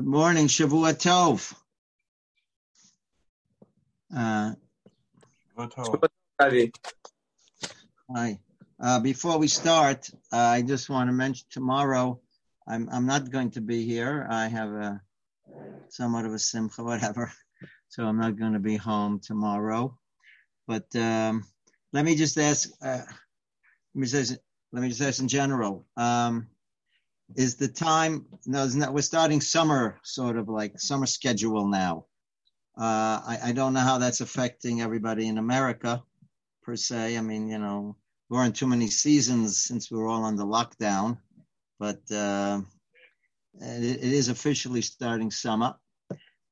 Good 0.00 0.08
morning, 0.08 0.46
Shavua 0.46 0.94
Tov. 0.94 1.52
Uh, 4.16 4.54
hi. 8.10 8.38
Uh, 8.82 9.00
before 9.00 9.36
we 9.36 9.46
start, 9.46 10.08
uh, 10.32 10.38
I 10.38 10.62
just 10.62 10.88
want 10.88 11.10
to 11.10 11.12
mention 11.12 11.46
tomorrow 11.50 12.18
I'm 12.66 12.88
I'm 12.90 13.04
not 13.04 13.30
going 13.30 13.50
to 13.50 13.60
be 13.60 13.84
here. 13.84 14.26
I 14.30 14.48
have 14.48 14.70
a 14.70 15.02
somewhat 15.90 16.24
of 16.24 16.32
a 16.32 16.38
simcha, 16.38 16.82
whatever. 16.90 17.30
So 17.88 18.06
I'm 18.06 18.18
not 18.18 18.38
going 18.38 18.54
to 18.54 18.58
be 18.58 18.76
home 18.76 19.20
tomorrow. 19.20 19.98
But 20.66 20.86
um, 20.96 21.44
let 21.92 22.06
me 22.06 22.14
just 22.14 22.38
ask. 22.38 22.70
Uh, 22.80 23.04
let 23.94 24.00
me 24.00 24.06
just 24.06 24.38
let 24.72 24.80
me 24.80 24.88
just 24.88 25.02
ask 25.02 25.20
in 25.20 25.28
general. 25.28 25.84
Um, 25.94 26.48
is 27.36 27.56
the 27.56 27.68
time 27.68 28.26
no, 28.46 28.66
not, 28.66 28.92
we're 28.92 29.02
starting 29.02 29.40
summer 29.40 29.98
sort 30.02 30.36
of 30.36 30.48
like 30.48 30.80
summer 30.80 31.06
schedule 31.06 31.66
now. 31.66 32.06
Uh, 32.78 33.20
I, 33.26 33.38
I, 33.44 33.52
don't 33.52 33.74
know 33.74 33.80
how 33.80 33.98
that's 33.98 34.20
affecting 34.20 34.80
everybody 34.80 35.28
in 35.28 35.38
america 35.38 36.02
per 36.62 36.76
se. 36.76 37.16
I 37.16 37.20
mean 37.20 37.48
you 37.48 37.58
know 37.58 37.96
we're 38.28 38.44
in 38.44 38.52
too 38.52 38.66
many 38.66 38.86
seasons 38.86 39.58
since 39.58 39.90
we 39.90 39.98
are 39.98 40.06
all 40.06 40.24
under 40.24 40.44
lockdown 40.44 41.18
but 41.80 42.02
uh, 42.12 42.60
it, 43.58 44.04
it 44.04 44.12
is 44.12 44.28
officially 44.28 44.82
starting 44.82 45.30
summer. 45.30 45.74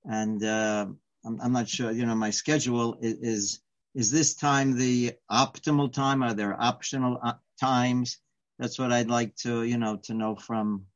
And 0.05 0.43
uh, 0.43 0.87
I'm, 1.25 1.41
I'm, 1.41 1.53
not 1.53 1.69
sure 1.69 1.93
you 1.93 2.07
know 2.07 2.15
my 2.15 2.31
schedule 2.31 2.97
is, 3.01 3.19
is 3.19 3.61
is 3.95 4.11
this 4.11 4.35
time 4.35 4.77
the 4.77 5.13
optimal 5.31 5.93
time? 5.93 6.23
Are 6.23 6.35
there 6.35 6.61
optional 6.61 7.19
uh, 7.23 7.35
times 7.61 8.19
that's 8.59 8.79
what 8.79 8.93
I'd 8.93 9.09
like 9.09 9.37
to, 9.37 9.63
you 9.63 9.79
know, 9.79 9.97
to 10.05 10.15
know 10.15 10.35
from 10.35 10.87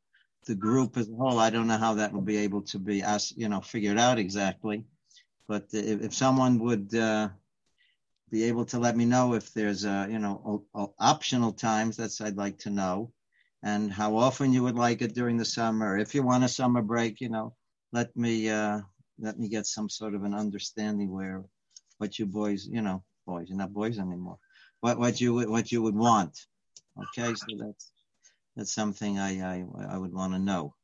the 0.46 0.54
group 0.54 0.96
as 0.96 1.08
a 1.08 1.14
whole. 1.14 1.38
I 1.38 1.50
don't 1.50 1.68
know 1.68 1.78
how 1.78 1.94
that 1.94 2.12
will 2.12 2.22
be 2.22 2.38
able 2.38 2.62
to 2.62 2.78
be, 2.78 3.02
asked, 3.02 3.36
you 3.36 3.48
know, 3.48 3.60
figured 3.60 3.98
out 3.98 4.18
exactly. 4.18 4.84
But 5.46 5.66
if, 5.72 6.02
if 6.02 6.14
someone 6.14 6.58
would 6.58 6.94
uh, 6.94 7.28
be 8.30 8.44
able 8.44 8.64
to 8.66 8.78
let 8.78 8.96
me 8.96 9.04
know 9.04 9.34
if 9.34 9.52
there's, 9.52 9.84
uh, 9.84 10.08
you 10.10 10.18
know, 10.18 10.64
optional 10.98 11.52
times, 11.52 11.96
that's 11.96 12.20
I'd 12.20 12.36
like 12.36 12.58
to 12.60 12.70
know, 12.70 13.12
and 13.62 13.92
how 13.92 14.16
often 14.16 14.52
you 14.52 14.62
would 14.64 14.76
like 14.76 15.02
it 15.02 15.14
during 15.14 15.36
the 15.36 15.44
summer. 15.44 15.98
If 15.98 16.14
you 16.14 16.22
want 16.22 16.44
a 16.44 16.48
summer 16.48 16.82
break, 16.82 17.20
you 17.20 17.28
know, 17.28 17.54
let 17.92 18.16
me 18.16 18.48
uh, 18.48 18.80
let 19.20 19.38
me 19.38 19.48
get 19.48 19.66
some 19.66 19.88
sort 19.88 20.14
of 20.14 20.24
an 20.24 20.34
understanding 20.34 21.12
where 21.12 21.44
what 21.98 22.18
you 22.18 22.26
boys, 22.26 22.66
you 22.66 22.80
know, 22.80 23.04
boys, 23.26 23.48
you're 23.48 23.58
not 23.58 23.72
boys 23.72 23.98
anymore. 23.98 24.38
What 24.80 24.98
what 24.98 25.20
you 25.20 25.48
what 25.48 25.70
you 25.70 25.82
would 25.82 25.94
want 25.94 26.46
Okay, 27.00 27.34
so 27.34 27.46
that's 27.58 27.92
that's 28.56 28.74
something 28.74 29.18
I 29.18 29.40
I, 29.40 29.64
I 29.90 29.98
would 29.98 30.12
want 30.12 30.32
to 30.34 30.38
know 30.38 30.74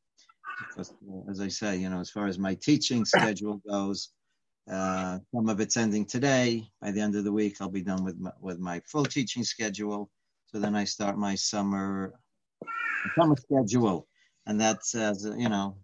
because, 0.58 0.92
uh, 1.10 1.30
as 1.30 1.40
I 1.40 1.48
say, 1.48 1.76
you 1.76 1.90
know, 1.90 2.00
as 2.00 2.10
far 2.10 2.26
as 2.26 2.38
my 2.38 2.54
teaching 2.54 3.04
schedule 3.06 3.60
goes, 3.68 4.12
uh, 4.70 5.18
some 5.34 5.48
of 5.48 5.60
it's 5.60 5.76
ending 5.76 6.06
today. 6.06 6.68
By 6.80 6.90
the 6.92 7.00
end 7.00 7.16
of 7.16 7.24
the 7.24 7.32
week, 7.32 7.56
I'll 7.60 7.70
be 7.70 7.82
done 7.82 8.04
with 8.04 8.18
my, 8.18 8.32
with 8.40 8.58
my 8.58 8.80
full 8.80 9.04
teaching 9.06 9.44
schedule. 9.44 10.10
So 10.46 10.58
then 10.60 10.74
I 10.76 10.84
start 10.84 11.18
my 11.18 11.34
summer 11.34 12.14
summer 13.18 13.36
schedule, 13.36 14.06
and 14.46 14.60
that's 14.60 14.94
as 14.94 15.26
uh, 15.26 15.34
you 15.36 15.48
know, 15.48 15.78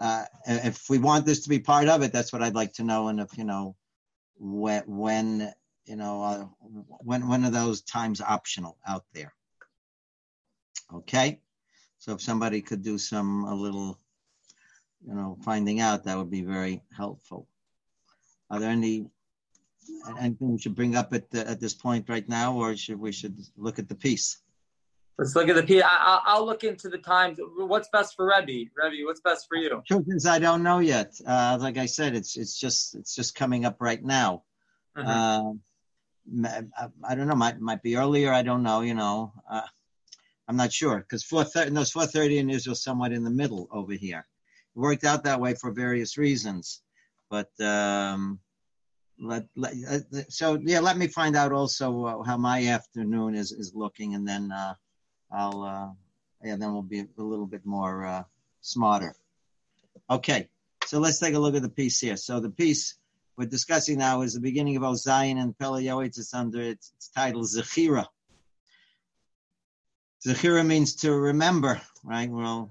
uh, 0.00 0.24
if 0.46 0.88
we 0.90 0.98
want 0.98 1.26
this 1.26 1.42
to 1.42 1.48
be 1.48 1.58
part 1.60 1.88
of 1.88 2.02
it, 2.02 2.12
that's 2.12 2.32
what 2.32 2.42
I'd 2.42 2.54
like 2.54 2.72
to 2.74 2.84
know. 2.84 3.08
And 3.08 3.20
if 3.20 3.36
you 3.38 3.44
know, 3.44 3.76
when 4.36 4.82
when 4.86 5.52
you 5.86 5.96
know, 5.96 6.22
uh, 6.22 6.44
when 6.60 7.28
when 7.28 7.44
are 7.44 7.50
those 7.50 7.82
times 7.82 8.20
optional 8.20 8.78
out 8.86 9.04
there? 9.14 9.34
Okay, 10.94 11.40
so 11.98 12.12
if 12.12 12.20
somebody 12.20 12.60
could 12.60 12.82
do 12.82 12.98
some 12.98 13.44
a 13.44 13.54
little, 13.54 13.98
you 15.06 15.14
know, 15.14 15.38
finding 15.42 15.80
out, 15.80 16.04
that 16.04 16.18
would 16.18 16.30
be 16.30 16.42
very 16.42 16.82
helpful. 16.94 17.48
Are 18.50 18.60
there 18.60 18.70
any 18.70 19.06
anything 20.18 20.52
we 20.52 20.58
should 20.58 20.74
bring 20.74 20.96
up 20.96 21.12
at 21.12 21.30
the, 21.30 21.48
at 21.48 21.60
this 21.60 21.74
point 21.74 22.08
right 22.08 22.28
now, 22.28 22.54
or 22.54 22.76
should 22.76 22.98
we 22.98 23.12
should 23.12 23.38
look 23.56 23.78
at 23.78 23.88
the 23.88 23.94
piece? 23.94 24.38
Let's 25.18 25.36
look 25.36 25.48
at 25.48 25.56
the 25.56 25.62
piece. 25.62 25.82
I, 25.84 26.36
will 26.38 26.46
look 26.46 26.64
into 26.64 26.88
the 26.88 26.98
times. 26.98 27.38
What's 27.56 27.88
best 27.92 28.16
for 28.16 28.26
Rebbe? 28.26 28.70
Rebbe, 28.74 29.04
what's 29.04 29.20
best 29.20 29.46
for 29.48 29.56
you? 29.56 29.82
Truth 29.86 30.06
is, 30.08 30.26
I 30.26 30.38
don't 30.38 30.62
know 30.62 30.78
yet. 30.78 31.14
Uh, 31.26 31.58
like 31.60 31.76
I 31.76 31.86
said, 31.86 32.14
it's 32.14 32.36
it's 32.36 32.58
just 32.58 32.94
it's 32.94 33.14
just 33.14 33.34
coming 33.34 33.64
up 33.64 33.76
right 33.80 34.02
now. 34.02 34.42
Mm-hmm. 34.96 36.48
Uh, 36.48 36.48
I, 36.78 36.88
I, 37.04 37.14
don't 37.14 37.28
know. 37.28 37.34
Might 37.34 37.60
might 37.60 37.82
be 37.82 37.96
earlier. 37.96 38.32
I 38.32 38.42
don't 38.42 38.62
know. 38.62 38.80
You 38.80 38.94
know. 38.94 39.32
Uh, 39.50 39.62
I'm 40.52 40.58
not 40.58 40.70
sure 40.70 40.98
because 40.98 41.24
430, 41.24 41.70
no, 41.70 41.82
430 41.82 42.36
in 42.36 42.50
Israel 42.50 42.74
is 42.74 42.82
somewhat 42.82 43.10
in 43.10 43.24
the 43.24 43.30
middle 43.30 43.68
over 43.72 43.94
here. 43.94 44.26
It 44.76 44.78
worked 44.78 45.02
out 45.02 45.24
that 45.24 45.40
way 45.40 45.54
for 45.54 45.70
various 45.72 46.18
reasons, 46.18 46.82
but 47.30 47.48
um, 47.58 48.38
let, 49.18 49.46
let 49.56 49.72
uh, 49.90 50.20
so 50.28 50.58
yeah. 50.62 50.80
Let 50.80 50.98
me 50.98 51.06
find 51.06 51.36
out 51.36 51.52
also 51.52 52.04
uh, 52.04 52.22
how 52.22 52.36
my 52.36 52.66
afternoon 52.66 53.34
is 53.34 53.50
is 53.52 53.72
looking, 53.74 54.14
and 54.14 54.28
then 54.28 54.52
uh, 54.52 54.74
I'll 55.30 55.62
uh, 55.62 55.88
yeah, 56.44 56.56
then 56.56 56.74
we'll 56.74 56.82
be 56.82 57.00
a 57.00 57.22
little 57.22 57.46
bit 57.46 57.64
more 57.64 58.04
uh, 58.04 58.24
smarter. 58.60 59.14
Okay, 60.10 60.50
so 60.84 60.98
let's 60.98 61.18
take 61.18 61.32
a 61.32 61.38
look 61.38 61.54
at 61.54 61.62
the 61.62 61.70
piece 61.70 61.98
here. 61.98 62.18
So 62.18 62.40
the 62.40 62.50
piece 62.50 62.96
we're 63.38 63.46
discussing 63.46 63.96
now 63.96 64.20
is 64.20 64.34
the 64.34 64.40
beginning 64.40 64.76
of 64.76 64.82
Ozayin 64.82 65.40
and 65.40 65.56
Peleh 65.56 65.84
Yoetz. 65.84 66.18
It's 66.18 66.34
under 66.34 66.60
its, 66.60 66.92
its 66.98 67.08
title 67.08 67.42
Zechira. 67.42 68.04
Zechira 70.26 70.64
means 70.64 70.94
to 70.96 71.12
remember, 71.12 71.80
right? 72.04 72.30
Well, 72.30 72.70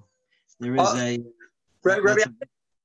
there 0.59 0.75
is 0.75 0.81
uh, 0.81 0.95
a. 0.98 1.18
Rabbi, 1.83 2.24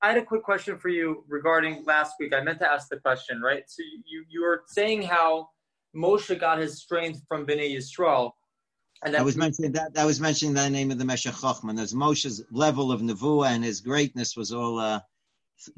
I 0.02 0.08
had 0.08 0.18
a 0.18 0.24
quick 0.24 0.42
question 0.42 0.78
for 0.78 0.88
you 0.88 1.24
regarding 1.28 1.84
last 1.84 2.14
week. 2.18 2.34
I 2.34 2.40
meant 2.42 2.58
to 2.60 2.68
ask 2.68 2.88
the 2.88 2.98
question, 2.98 3.40
right? 3.40 3.64
So 3.66 3.82
you 4.04 4.24
you 4.28 4.42
were 4.42 4.62
saying 4.66 5.02
how 5.02 5.50
Moshe 5.94 6.38
got 6.38 6.58
his 6.58 6.80
strength 6.80 7.22
from 7.28 7.46
Bnei 7.46 7.74
Yisrael. 7.76 8.32
And 9.04 9.16
I 9.16 9.22
was 9.22 9.36
mentioning 9.36 9.72
that. 9.72 9.92
I 9.96 10.04
was 10.04 10.20
mentioning 10.20 10.54
the 10.54 10.68
name 10.68 10.90
of 10.90 10.98
the 10.98 11.04
Meshech 11.04 11.34
Chochmah. 11.34 11.78
As 11.80 11.92
Moshe's 11.92 12.42
level 12.50 12.90
of 12.90 13.02
nevuah 13.02 13.48
and 13.48 13.64
his 13.64 13.80
greatness 13.80 14.36
was 14.36 14.52
all 14.52 14.78
uh, 14.78 15.00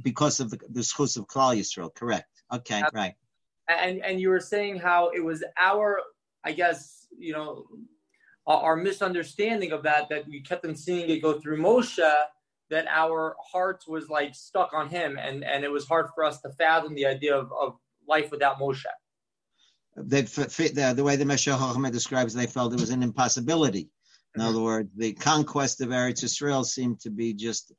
because 0.03 0.41
of 0.41 0.51
the, 0.51 0.59
the 0.71 0.81
schus 0.81 1.17
of 1.17 1.27
Klal 1.27 1.57
Yisrael. 1.59 1.95
Correct. 1.95 2.29
Okay. 2.53 2.83
Right. 2.95 3.15
And 3.69 4.03
and 4.05 4.21
you 4.21 4.31
were 4.31 4.41
saying 4.41 4.79
how 4.79 5.11
it 5.11 5.21
was 5.21 5.45
our, 5.59 6.01
I 6.45 6.53
guess 6.53 7.07
you 7.19 7.33
know, 7.33 7.67
Uh, 8.49 8.57
our 8.61 8.77
misunderstanding 8.77 9.73
of 9.73 9.83
that, 9.83 10.09
that 10.09 10.27
we 10.27 10.41
kept 10.41 10.65
on 10.65 10.75
seeing 10.75 11.11
it 11.11 11.21
go 11.21 11.39
through 11.39 11.59
Moshe, 11.59 12.13
that 12.71 12.87
our 12.89 13.37
hearts 13.53 13.87
was 13.87 14.09
like 14.09 14.35
stuck 14.35 14.73
on 14.73 14.89
him, 14.89 15.19
and, 15.19 15.45
and 15.45 15.65
it 15.65 15.71
was 15.71 15.87
hard 15.87 16.07
for 16.15 16.25
us 16.25 16.41
to 16.41 16.51
fathom 16.53 16.95
the 16.95 17.05
idea 17.05 17.37
of, 17.37 17.53
of 17.53 17.77
life 18.07 18.31
without 18.31 18.59
Moshe. 18.59 18.87
They 19.97 20.23
fit 20.23 20.75
the, 20.75 20.95
the 20.97 21.05
way 21.05 21.17
the 21.17 21.27
Meshach 21.27 21.61
Ahmed 21.61 21.93
describes, 21.93 22.33
they 22.33 22.47
felt 22.47 22.73
it 22.73 22.81
was 22.81 22.91
an 22.91 23.03
impossibility. 23.03 23.91
In 24.35 24.43
other 24.43 24.61
words, 24.61 24.89
the 24.97 25.13
conquest 25.13 25.81
of 25.81 25.89
Eretz 25.89 26.23
Israel 26.23 26.65
seemed 26.65 27.01
to 27.01 27.11
be 27.11 27.35
just 27.35 27.73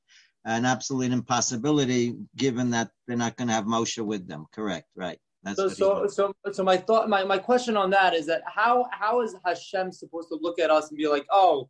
an 0.45 0.65
absolute 0.65 1.11
impossibility, 1.11 2.15
given 2.35 2.71
that 2.71 2.89
they're 3.07 3.17
not 3.17 3.37
going 3.37 3.47
to 3.47 3.53
have 3.53 3.65
Moshe 3.65 4.03
with 4.03 4.27
them. 4.27 4.45
Correct, 4.51 4.87
right? 4.95 5.19
That's 5.43 5.55
so 5.55 5.69
so 5.69 6.07
so 6.07 6.33
so 6.51 6.63
my 6.63 6.75
thought 6.75 7.09
my, 7.09 7.23
my 7.23 7.37
question 7.37 7.77
on 7.77 7.89
that 7.91 8.13
is 8.13 8.25
that 8.25 8.43
how 8.45 8.87
how 8.91 9.21
is 9.21 9.35
Hashem 9.45 9.91
supposed 9.91 10.27
to 10.29 10.37
look 10.41 10.59
at 10.59 10.69
us 10.69 10.89
and 10.89 10.97
be 10.97 11.07
like 11.07 11.25
oh 11.31 11.69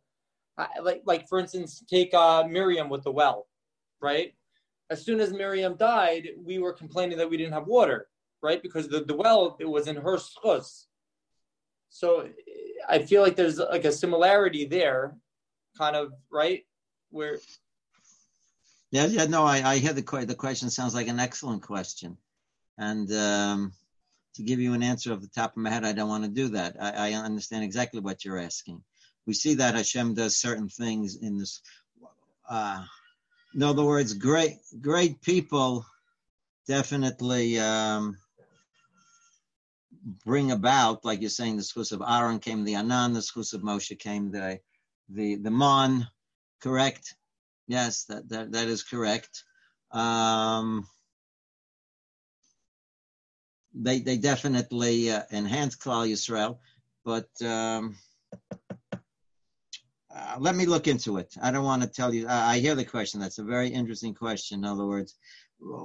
like 0.82 1.02
like 1.06 1.28
for 1.28 1.38
instance 1.38 1.82
take 1.88 2.12
uh, 2.12 2.44
Miriam 2.48 2.88
with 2.88 3.04
the 3.04 3.12
well 3.12 3.46
right? 4.00 4.34
As 4.88 5.04
soon 5.04 5.20
as 5.20 5.32
Miriam 5.32 5.76
died 5.76 6.30
we 6.36 6.58
were 6.58 6.72
complaining 6.72 7.16
that 7.18 7.30
we 7.30 7.36
didn't 7.36 7.52
have 7.52 7.68
water 7.68 8.08
right? 8.42 8.60
Because 8.60 8.88
the, 8.88 9.04
the 9.04 9.14
well 9.14 9.56
it 9.60 9.68
was 9.68 9.86
in 9.86 9.96
her 9.96 10.16
schus. 10.16 10.86
So 11.90 12.28
I 12.88 13.00
feel 13.00 13.22
like 13.22 13.36
there's 13.36 13.58
like 13.58 13.84
a 13.84 13.92
similarity 13.92 14.64
there 14.64 15.16
kind 15.78 15.94
of 15.94 16.12
right? 16.32 16.64
Where 17.10 17.38
yeah 18.90 19.06
yeah 19.06 19.26
no 19.26 19.44
I 19.44 19.62
I 19.62 19.78
hear 19.78 19.92
the 19.92 20.24
the 20.26 20.34
question 20.34 20.70
sounds 20.70 20.92
like 20.92 21.06
an 21.06 21.20
excellent 21.20 21.62
question 21.62 22.16
and 22.80 23.12
um, 23.12 23.72
to 24.34 24.42
give 24.42 24.58
you 24.58 24.72
an 24.72 24.82
answer 24.82 25.12
off 25.12 25.20
the 25.20 25.28
top 25.28 25.52
of 25.52 25.62
my 25.62 25.68
head, 25.68 25.84
I 25.84 25.92
don't 25.92 26.08
want 26.08 26.24
to 26.24 26.30
do 26.30 26.48
that. 26.48 26.76
I, 26.80 27.10
I 27.10 27.12
understand 27.12 27.62
exactly 27.62 28.00
what 28.00 28.24
you're 28.24 28.38
asking. 28.38 28.82
We 29.26 29.34
see 29.34 29.54
that 29.54 29.74
Hashem 29.74 30.14
does 30.14 30.38
certain 30.38 30.68
things 30.68 31.16
in 31.16 31.38
this. 31.38 31.60
Uh, 32.48 32.82
in 33.54 33.62
other 33.62 33.84
words, 33.84 34.14
great 34.14 34.56
great 34.80 35.20
people 35.20 35.84
definitely 36.66 37.58
um, 37.58 38.16
bring 40.24 40.50
about, 40.50 41.04
like 41.04 41.20
you're 41.20 41.28
saying, 41.28 41.58
the 41.58 41.62
schus 41.62 41.92
of 41.92 42.02
Aaron 42.06 42.38
came 42.38 42.64
the 42.64 42.76
Anan, 42.76 43.12
the 43.12 43.20
schus 43.20 43.52
of 43.52 43.60
Moshe 43.60 43.96
came 43.98 44.30
the 44.32 44.58
the 45.10 45.36
the 45.36 45.50
Mon. 45.50 46.08
Correct? 46.62 47.14
Yes, 47.68 48.04
that 48.04 48.28
that, 48.30 48.52
that 48.52 48.68
is 48.68 48.82
correct. 48.82 49.44
Um, 49.92 50.86
they 53.74 54.00
they 54.00 54.16
definitely 54.16 55.10
uh, 55.10 55.22
enhance 55.32 55.76
Klal 55.76 56.08
Yisrael, 56.08 56.58
but 57.04 57.28
um, 57.44 57.96
uh, 60.14 60.36
let 60.38 60.56
me 60.56 60.66
look 60.66 60.88
into 60.88 61.18
it. 61.18 61.34
I 61.40 61.50
don't 61.50 61.64
want 61.64 61.82
to 61.82 61.88
tell 61.88 62.12
you. 62.12 62.26
I 62.28 62.58
hear 62.58 62.74
the 62.74 62.84
question. 62.84 63.20
That's 63.20 63.38
a 63.38 63.44
very 63.44 63.68
interesting 63.68 64.14
question. 64.14 64.60
In 64.60 64.64
other 64.64 64.86
words, 64.86 65.16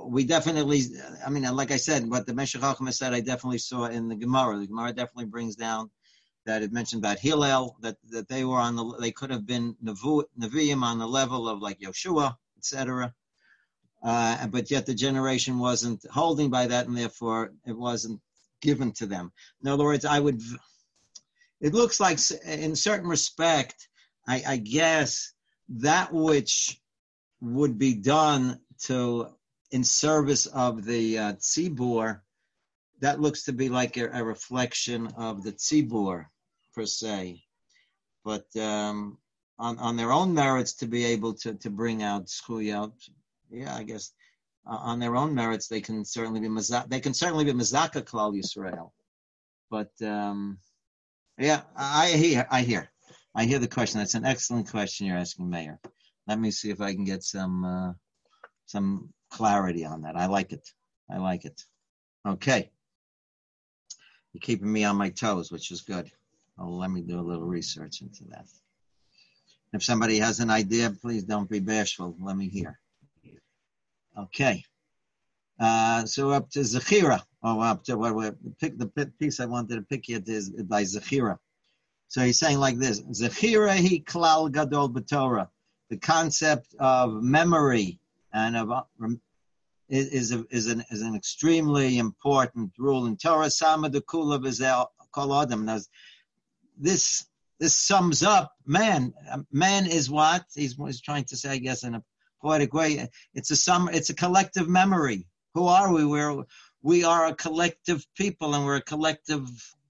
we 0.08 0.24
definitely, 0.24 0.82
I 1.26 1.30
mean, 1.30 1.44
like 1.56 1.72
I 1.72 1.78
said, 1.78 2.10
what 2.10 2.26
the 2.26 2.34
Meshech 2.34 2.62
said, 2.92 3.14
I 3.14 3.20
definitely 3.20 3.58
saw 3.60 3.86
in 3.86 4.08
the 4.08 4.16
Gemara. 4.16 4.58
The 4.58 4.68
Gemara 4.68 4.94
definitely 4.94 5.26
brings 5.26 5.56
down 5.56 5.92
that 6.46 6.64
it 6.64 6.72
mentioned 6.72 7.04
about 7.04 7.20
Hillel, 7.20 7.76
that, 7.82 7.98
that 8.10 8.28
they 8.28 8.46
were 8.46 8.60
on 8.60 8.76
the, 8.76 8.98
they 9.00 9.12
could 9.12 9.32
have 9.32 9.46
been 9.46 9.76
Nevi'im 9.84 10.84
on 10.84 11.00
the 11.00 11.08
level 11.08 11.50
of 11.50 11.60
like 11.60 11.80
Yeshua, 11.80 12.36
etc. 12.58 13.14
Uh, 14.06 14.46
but 14.48 14.70
yet 14.70 14.86
the 14.86 14.94
generation 14.94 15.58
wasn't 15.58 16.06
holding 16.12 16.52
by 16.52 16.68
that, 16.68 16.88
and 16.88 16.96
therefore 16.96 17.54
it 17.66 17.76
wasn't 17.76 18.22
given 18.62 18.92
to 18.92 19.08
them. 19.08 19.32
In 19.64 19.68
other 19.68 19.84
words, 19.84 20.06
I 20.06 20.20
would, 20.20 20.40
it 21.60 21.74
looks 21.74 22.00
like 22.00 22.20
in 22.46 22.76
certain 22.76 23.10
respect, 23.10 23.90
I, 24.28 24.44
I 24.48 24.58
guess 24.58 25.34
that 25.70 26.14
which 26.14 26.80
would 27.42 27.80
be 27.80 27.96
done 27.96 28.60
to 28.84 29.30
in 29.72 29.84
service 29.84 30.46
of 30.46 30.86
the 30.86 31.18
uh, 31.18 31.34
tzibur, 31.34 32.22
that 33.02 33.20
looks 33.20 33.44
to 33.46 33.54
be 33.54 33.70
like 33.70 33.98
a, 33.98 34.08
a 34.14 34.24
reflection 34.24 35.08
of 35.18 35.44
the 35.44 35.52
tzibur 35.52 36.28
per 36.76 36.86
se. 36.86 37.44
But 38.24 38.46
um, 38.56 39.18
on, 39.58 39.80
on 39.80 39.98
their 39.98 40.12
own 40.12 40.34
merits 40.34 40.74
to 40.76 40.86
be 40.86 41.06
able 41.06 41.34
to, 41.42 41.56
to 41.56 41.70
bring 41.72 42.04
out 42.04 42.30
schuyot, 42.30 42.92
yeah, 43.52 43.76
I 43.76 43.84
guess 43.84 44.12
uh, 44.70 44.78
on 44.78 45.00
their 45.00 45.16
own 45.16 45.34
merits 45.34 45.68
they 45.68 45.82
can 45.82 46.04
certainly 46.06 46.40
be 46.40 46.48
mazak, 46.48 46.90
they 46.90 47.00
can 47.00 47.14
certainly 47.14 47.46
be 47.46 47.54
mazaka 47.54 48.04
klal 48.04 48.34
Yisrael. 48.34 48.92
But 49.70 49.92
um, 50.06 50.58
yeah, 51.38 51.62
I 51.76 52.10
hear, 52.10 52.48
I 52.50 52.62
hear, 52.62 52.92
I 53.36 53.46
hear 53.46 53.60
the 53.60 53.68
question. 53.68 54.00
That's 54.00 54.16
an 54.16 54.26
excellent 54.26 54.70
question 54.70 55.08
you're 55.08 55.18
asking, 55.18 55.50
Meir. 55.50 55.80
Let 56.28 56.40
me 56.40 56.52
see 56.52 56.70
if 56.70 56.82
I 56.82 56.94
can 56.94 57.04
get 57.04 57.24
some 57.24 57.66
uh, 57.66 57.94
some 58.66 59.14
clarity 59.30 59.86
on 59.86 60.02
that. 60.04 60.16
I 60.16 60.28
like 60.28 60.52
it. 60.52 60.68
I 61.10 61.18
like 61.18 61.46
it. 61.46 61.62
Okay. 62.28 62.72
You're 64.34 64.42
keeping 64.42 64.72
me 64.72 64.84
on 64.84 64.98
my 64.98 65.10
toes, 65.10 65.52
which 65.52 65.72
is 65.72 65.82
good. 65.82 66.12
Well, 66.58 66.78
let 66.78 66.90
me 66.90 67.02
do 67.02 67.20
a 67.20 67.22
little 67.22 67.46
research 67.46 68.02
into 68.02 68.24
that. 68.32 68.48
If 69.74 69.84
somebody 69.84 70.20
has 70.20 70.40
an 70.40 70.50
idea, 70.50 70.90
please 70.90 71.24
don't 71.24 71.50
be 71.50 71.60
bashful. 71.60 72.16
Let 72.20 72.38
me 72.38 72.50
hear. 72.50 72.80
Okay. 74.18 74.64
Uh, 75.60 76.06
so 76.06 76.32
up 76.32 76.50
to 76.52 76.60
Zechira. 76.60 77.22
Oh, 77.44 77.60
up 77.62 77.84
to 77.86 77.98
what 77.98 78.16
well, 78.16 78.32
pick 78.60 78.78
the 78.78 78.88
piece 79.20 79.40
I 79.40 79.46
wanted 79.46 79.76
to 79.76 79.82
pick 79.82 80.10
yet 80.10 80.28
is 80.28 80.50
by 80.50 80.84
Zechira. 80.84 81.38
So 82.08 82.22
he's 82.22 82.40
saying 82.40 82.60
like 82.60 82.78
this: 82.78 83.02
Zechira 83.02 83.76
he 83.76 84.02
klal 84.02 84.52
gadol 84.52 84.90
b'Torah. 84.90 85.50
The 85.90 85.98
concept 85.98 86.76
of 86.80 87.22
memory 87.22 88.00
and 88.34 88.58
of 88.58 88.72
uh, 88.72 88.84
is 89.88 90.08
is, 90.08 90.34
a, 90.34 90.46
is 90.50 90.68
an 90.68 90.84
is 90.90 91.02
an 91.02 91.16
extremely 91.16 91.98
important 91.98 92.72
rule 92.78 93.06
in 93.06 93.16
Torah. 93.18 93.50
Sama 93.50 93.90
the 93.90 94.02
kula 94.02 94.88
kol 95.12 95.42
adam. 95.42 95.70
This 96.78 97.26
this 97.60 97.76
sums 97.76 98.24
up 98.24 98.54
man. 98.66 99.14
Man 99.52 99.86
is 99.86 100.10
what 100.10 100.46
he's, 100.54 100.76
he's 100.76 101.02
trying 101.02 101.24
to 101.26 101.38
say, 101.38 101.52
I 101.52 101.58
guess, 101.58 101.84
in 101.84 101.96
a 101.96 102.04
poetic 102.42 102.74
way. 102.74 103.10
It's 103.34 103.52
a 103.52 103.56
sum. 103.56 103.90
It's 103.92 104.10
a 104.10 104.16
collective 104.16 104.68
memory. 104.68 105.28
Who 105.54 105.68
are 105.68 105.94
we? 105.94 106.06
We're 106.06 106.44
we 106.82 107.04
are 107.04 107.26
a 107.28 107.36
collective 107.36 108.06
people, 108.16 108.54
and 108.54 108.66
we're 108.66 108.76
a 108.76 108.82
collective 108.82 109.48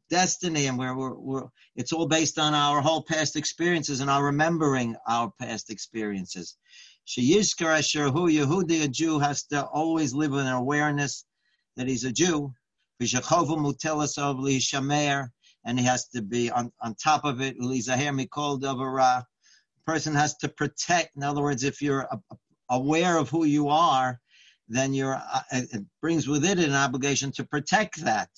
destiny, 0.10 0.68
and 0.68 0.78
we're, 0.78 0.96
we're, 0.96 1.16
we're 1.16 1.48
it's 1.76 1.92
all 1.92 2.08
based 2.08 2.40
on 2.40 2.54
our 2.54 2.80
whole 2.80 3.04
past 3.04 3.36
experiences 3.36 4.00
and 4.00 4.10
our 4.10 4.24
remembering 4.24 4.96
our 5.08 5.32
past 5.40 5.70
experiences. 5.70 6.56
Sheyishkar 7.08 7.80
Asher 7.80 8.10
Hu 8.10 8.30
Yehudi, 8.30 8.84
a 8.84 8.88
Jew 8.88 9.20
has 9.20 9.44
to 9.48 9.64
always 9.66 10.14
live 10.14 10.34
an 10.34 10.48
awareness 10.48 11.26
that 11.76 11.88
he's 11.88 12.04
a 12.04 12.12
Jew. 12.12 12.54
V'shechovu 13.02 13.58
mutelas 13.58 14.18
of 14.18 14.38
and 15.66 15.80
he 15.80 15.86
has 15.86 16.08
to 16.10 16.22
be 16.22 16.50
on, 16.50 16.72
on 16.82 16.96
top 16.96 17.26
of 17.26 17.42
it. 17.42 17.58
A 17.58 17.62
person 19.86 20.14
has 20.14 20.36
to 20.38 20.50
protect. 20.50 21.16
In 21.16 21.24
other 21.24 21.42
words, 21.42 21.64
if 21.64 21.82
you're 21.82 22.08
aware 22.70 23.18
of 23.18 23.30
who 23.30 23.46
you 23.46 23.70
are, 23.70 24.20
then 24.68 24.94
you're, 24.94 25.16
uh, 25.16 25.42
it 25.52 25.86
brings 26.02 26.28
with 26.28 26.44
it 26.46 26.60
an 26.60 26.74
obligation 26.74 27.32
to 27.34 27.44
protect 27.46 28.04
that. 28.04 28.30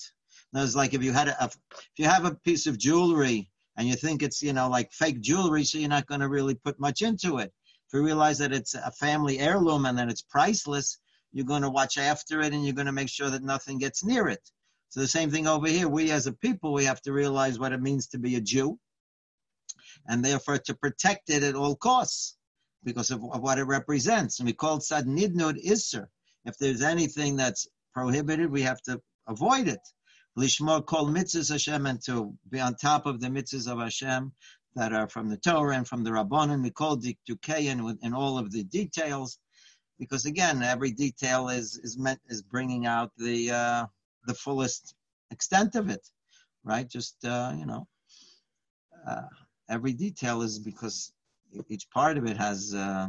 It's 0.54 0.74
like 0.74 0.94
if 0.94 1.02
you 1.02 1.12
had 1.12 1.28
a, 1.28 1.36
if 1.44 1.56
you 1.96 2.06
have 2.06 2.24
a 2.24 2.34
piece 2.34 2.66
of 2.66 2.78
jewelry 2.78 3.50
and 3.76 3.88
you 3.88 3.94
think 3.94 4.22
it's, 4.22 4.42
you 4.42 4.52
know, 4.52 4.68
like 4.68 4.92
fake 4.92 5.20
jewelry, 5.20 5.64
so 5.64 5.78
you're 5.78 5.88
not 5.88 6.06
going 6.06 6.20
to 6.20 6.28
really 6.28 6.54
put 6.54 6.80
much 6.80 7.02
into 7.02 7.38
it. 7.38 7.52
If 7.86 7.94
you 7.94 8.04
realize 8.04 8.38
that 8.38 8.52
it's 8.52 8.74
a 8.74 8.90
family 8.92 9.38
heirloom 9.38 9.86
and 9.86 9.98
that 9.98 10.10
it's 10.10 10.22
priceless, 10.22 10.98
you're 11.32 11.46
going 11.46 11.62
to 11.62 11.70
watch 11.70 11.98
after 11.98 12.40
it 12.40 12.52
and 12.52 12.64
you're 12.64 12.74
going 12.74 12.86
to 12.86 12.92
make 12.92 13.08
sure 13.08 13.30
that 13.30 13.42
nothing 13.42 13.78
gets 13.78 14.04
near 14.04 14.28
it. 14.28 14.40
So 14.90 15.00
the 15.00 15.06
same 15.06 15.30
thing 15.30 15.46
over 15.46 15.68
here. 15.68 15.88
We 15.88 16.10
as 16.10 16.26
a 16.26 16.32
people, 16.32 16.72
we 16.72 16.84
have 16.86 17.02
to 17.02 17.12
realize 17.12 17.58
what 17.58 17.72
it 17.72 17.82
means 17.82 18.06
to 18.08 18.18
be 18.18 18.36
a 18.36 18.40
Jew, 18.40 18.78
and 20.08 20.24
therefore 20.24 20.58
to 20.58 20.74
protect 20.74 21.30
it 21.30 21.42
at 21.42 21.54
all 21.54 21.76
costs 21.76 22.36
because 22.82 23.10
of, 23.10 23.22
of 23.32 23.42
what 23.42 23.58
it 23.58 23.64
represents. 23.64 24.38
And 24.38 24.46
we 24.46 24.52
call 24.52 24.80
sad 24.80 25.04
nidnud 25.06 25.64
isser. 25.64 26.06
If 26.44 26.56
there's 26.58 26.82
anything 26.82 27.36
that's 27.36 27.68
prohibited, 27.92 28.50
we 28.50 28.62
have 28.62 28.80
to 28.82 29.00
avoid 29.26 29.68
it. 29.68 29.80
Lishmor 30.38 30.86
kol 30.86 31.06
mitzvahs 31.06 31.50
Hashem 31.50 31.86
and 31.86 32.02
to 32.04 32.34
be 32.48 32.60
on 32.60 32.76
top 32.76 33.06
of 33.06 33.20
the 33.20 33.28
mitzvahs 33.28 33.70
of 33.70 33.80
Hashem 33.80 34.32
that 34.74 34.92
are 34.92 35.08
from 35.08 35.28
the 35.28 35.36
Torah 35.36 35.76
and 35.76 35.86
from 35.86 36.04
the 36.04 36.10
Rabbanim. 36.10 36.62
We 36.62 36.70
call 36.70 36.96
diktukein 36.96 37.98
in 38.02 38.14
all 38.14 38.38
of 38.38 38.52
the 38.52 38.62
details, 38.62 39.38
because 39.98 40.24
again, 40.26 40.62
every 40.62 40.92
detail 40.92 41.48
is 41.48 41.80
is 41.82 41.98
meant 41.98 42.20
is 42.28 42.42
bringing 42.42 42.86
out 42.86 43.10
the 43.16 43.50
uh, 43.50 43.86
the 44.26 44.34
fullest 44.34 44.94
extent 45.32 45.74
of 45.74 45.90
it, 45.90 46.06
right? 46.64 46.88
Just 46.88 47.16
uh, 47.24 47.52
you 47.58 47.66
know, 47.66 47.88
uh, 49.06 49.22
every 49.68 49.92
detail 49.92 50.42
is 50.42 50.58
because 50.58 51.12
each 51.68 51.88
part 51.90 52.18
of 52.18 52.26
it 52.26 52.36
has 52.36 52.74
uh, 52.74 53.08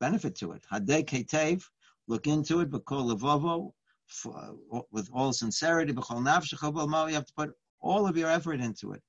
benefit 0.00 0.34
to 0.36 0.52
it. 0.52 0.62
Hadei 0.72 1.04
ketev, 1.04 1.62
look 2.06 2.26
into 2.26 2.60
it, 2.60 2.70
b'kol 2.70 3.12
levovo, 3.12 3.72
with 4.90 5.08
all 5.12 5.32
sincerity, 5.32 5.92
b'kol 5.92 6.22
nafshecha 6.22 7.08
you 7.08 7.14
have 7.14 7.26
to 7.26 7.32
put 7.34 7.54
all 7.80 8.06
of 8.06 8.16
your 8.16 8.30
effort 8.30 8.60
into 8.60 8.92
it. 8.92 9.02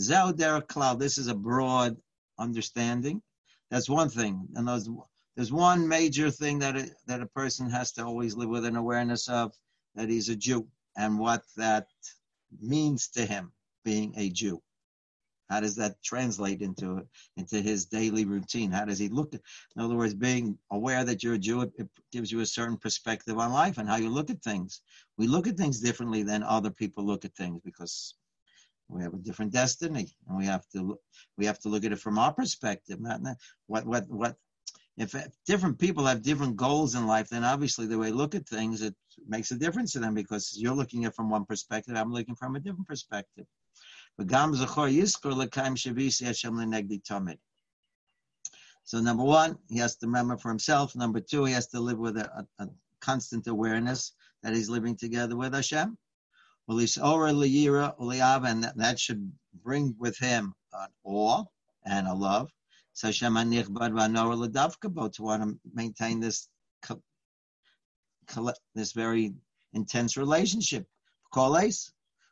Zeu 0.00 0.32
cloud. 0.68 0.98
This 0.98 1.18
is 1.18 1.28
a 1.28 1.34
broad 1.34 1.96
understanding. 2.38 3.22
That's 3.70 3.88
one 3.88 4.08
thing, 4.08 4.48
and 4.54 4.66
there's 4.66 4.88
there's 5.36 5.52
one 5.52 5.86
major 5.86 6.30
thing 6.30 6.58
that 6.60 6.76
it, 6.76 6.90
that 7.06 7.22
a 7.22 7.26
person 7.26 7.70
has 7.70 7.92
to 7.92 8.04
always 8.04 8.34
live 8.34 8.48
with 8.48 8.64
an 8.64 8.76
awareness 8.76 9.28
of 9.28 9.54
that 9.94 10.08
he's 10.08 10.28
a 10.28 10.36
Jew 10.36 10.66
and 10.96 11.18
what 11.18 11.42
that 11.56 11.86
means 12.60 13.08
to 13.10 13.24
him 13.24 13.52
being 13.84 14.14
a 14.16 14.30
Jew. 14.30 14.60
How 15.48 15.60
does 15.60 15.76
that 15.76 16.02
translate 16.02 16.60
into 16.60 17.06
into 17.36 17.60
his 17.60 17.86
daily 17.86 18.24
routine? 18.24 18.70
How 18.70 18.84
does 18.84 18.98
he 18.98 19.08
look? 19.08 19.34
At, 19.34 19.40
in 19.76 19.82
other 19.82 19.96
words, 19.96 20.14
being 20.14 20.58
aware 20.70 21.04
that 21.04 21.22
you're 21.22 21.34
a 21.34 21.38
Jew, 21.38 21.72
gives 22.12 22.30
you 22.30 22.40
a 22.40 22.46
certain 22.46 22.76
perspective 22.76 23.38
on 23.38 23.52
life 23.52 23.78
and 23.78 23.88
how 23.88 23.96
you 23.96 24.10
look 24.10 24.30
at 24.30 24.42
things. 24.42 24.82
We 25.16 25.26
look 25.26 25.46
at 25.46 25.56
things 25.56 25.80
differently 25.80 26.22
than 26.22 26.42
other 26.42 26.70
people 26.70 27.04
look 27.04 27.24
at 27.24 27.34
things 27.34 27.60
because 27.64 28.14
we 28.88 29.02
have 29.02 29.14
a 29.14 29.18
different 29.18 29.52
destiny, 29.52 30.08
and 30.28 30.38
we 30.38 30.46
have 30.46 30.66
to 30.70 30.98
we 31.36 31.46
have 31.46 31.58
to 31.60 31.68
look 31.68 31.84
at 31.84 31.92
it 31.92 32.00
from 32.00 32.18
our 32.18 32.32
perspective. 32.32 33.00
Not, 33.00 33.22
not 33.22 33.36
what 33.66 33.86
what 33.86 34.08
what 34.08 34.36
if 34.98 35.14
different 35.46 35.78
people 35.78 36.04
have 36.06 36.22
different 36.22 36.56
goals 36.56 36.96
in 36.96 37.06
life, 37.06 37.28
then 37.28 37.44
obviously 37.44 37.86
the 37.86 37.96
way 37.96 38.06
they 38.06 38.12
look 38.12 38.34
at 38.34 38.48
things, 38.48 38.82
it 38.82 38.94
makes 39.28 39.52
a 39.52 39.56
difference 39.56 39.92
to 39.92 40.00
them 40.00 40.12
because 40.12 40.56
you're 40.58 40.74
looking 40.74 41.04
at 41.04 41.12
it 41.12 41.14
from 41.14 41.30
one 41.30 41.44
perspective, 41.44 41.96
I'm 41.96 42.12
looking 42.12 42.34
from 42.34 42.56
a 42.56 42.60
different 42.60 42.88
perspective. 42.88 43.46
So 48.84 49.00
number 49.00 49.22
one, 49.22 49.58
he 49.68 49.78
has 49.78 49.96
to 49.96 50.06
remember 50.06 50.36
for 50.36 50.48
himself. 50.48 50.96
Number 50.96 51.20
two, 51.20 51.44
he 51.44 51.52
has 51.52 51.68
to 51.68 51.80
live 51.80 51.98
with 51.98 52.16
a, 52.16 52.46
a, 52.58 52.64
a 52.64 52.68
constant 53.00 53.46
awareness 53.46 54.12
that 54.42 54.54
he's 54.54 54.68
living 54.68 54.96
together 54.96 55.36
with 55.36 55.54
Hashem. 55.54 55.96
And 56.68 58.64
that, 58.76 58.98
should 58.98 59.32
bring 59.62 59.94
with 59.98 60.18
him 60.18 60.54
an 60.72 60.88
awe 61.04 61.44
and 61.84 62.06
a 62.06 62.14
love 62.14 62.50
so 62.98 63.06
Hashem 63.06 63.36
to 65.10 65.22
want 65.22 65.42
to 65.44 65.56
maintain 65.72 66.18
this 66.18 66.48
this 68.74 68.92
very 68.92 69.32
intense 69.72 70.16
relationship. 70.16 70.84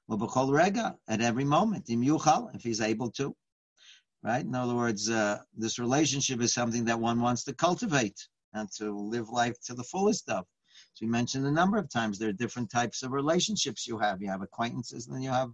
Rega 0.08 0.96
at 1.08 1.20
every 1.20 1.44
moment. 1.44 1.90
Im 1.90 2.02
yuchal, 2.02 2.54
if 2.54 2.62
he's 2.62 2.80
able 2.80 3.10
to. 3.12 3.34
Right? 4.22 4.44
In 4.44 4.54
other 4.54 4.75
words, 4.75 5.08
uh, 5.08 5.38
this 5.56 5.78
relationship 5.78 6.40
is 6.40 6.52
something 6.52 6.84
that 6.86 6.98
one 6.98 7.20
wants 7.20 7.44
to 7.44 7.54
cultivate 7.54 8.18
and 8.54 8.68
to 8.72 8.96
live 8.96 9.28
life 9.28 9.56
to 9.66 9.75
the 9.75 9.84
fullest 9.84 10.28
of. 10.28 10.44
So 10.94 11.04
we 11.04 11.10
mentioned 11.10 11.46
a 11.46 11.50
number 11.50 11.76
of 11.78 11.88
times 11.90 12.18
there 12.18 12.30
are 12.30 12.32
different 12.32 12.70
types 12.70 13.02
of 13.02 13.12
relationships 13.12 13.86
you 13.86 13.98
have. 13.98 14.20
You 14.20 14.28
have 14.28 14.42
acquaintances, 14.42 15.06
and 15.06 15.14
then 15.14 15.22
you 15.22 15.30
have, 15.30 15.50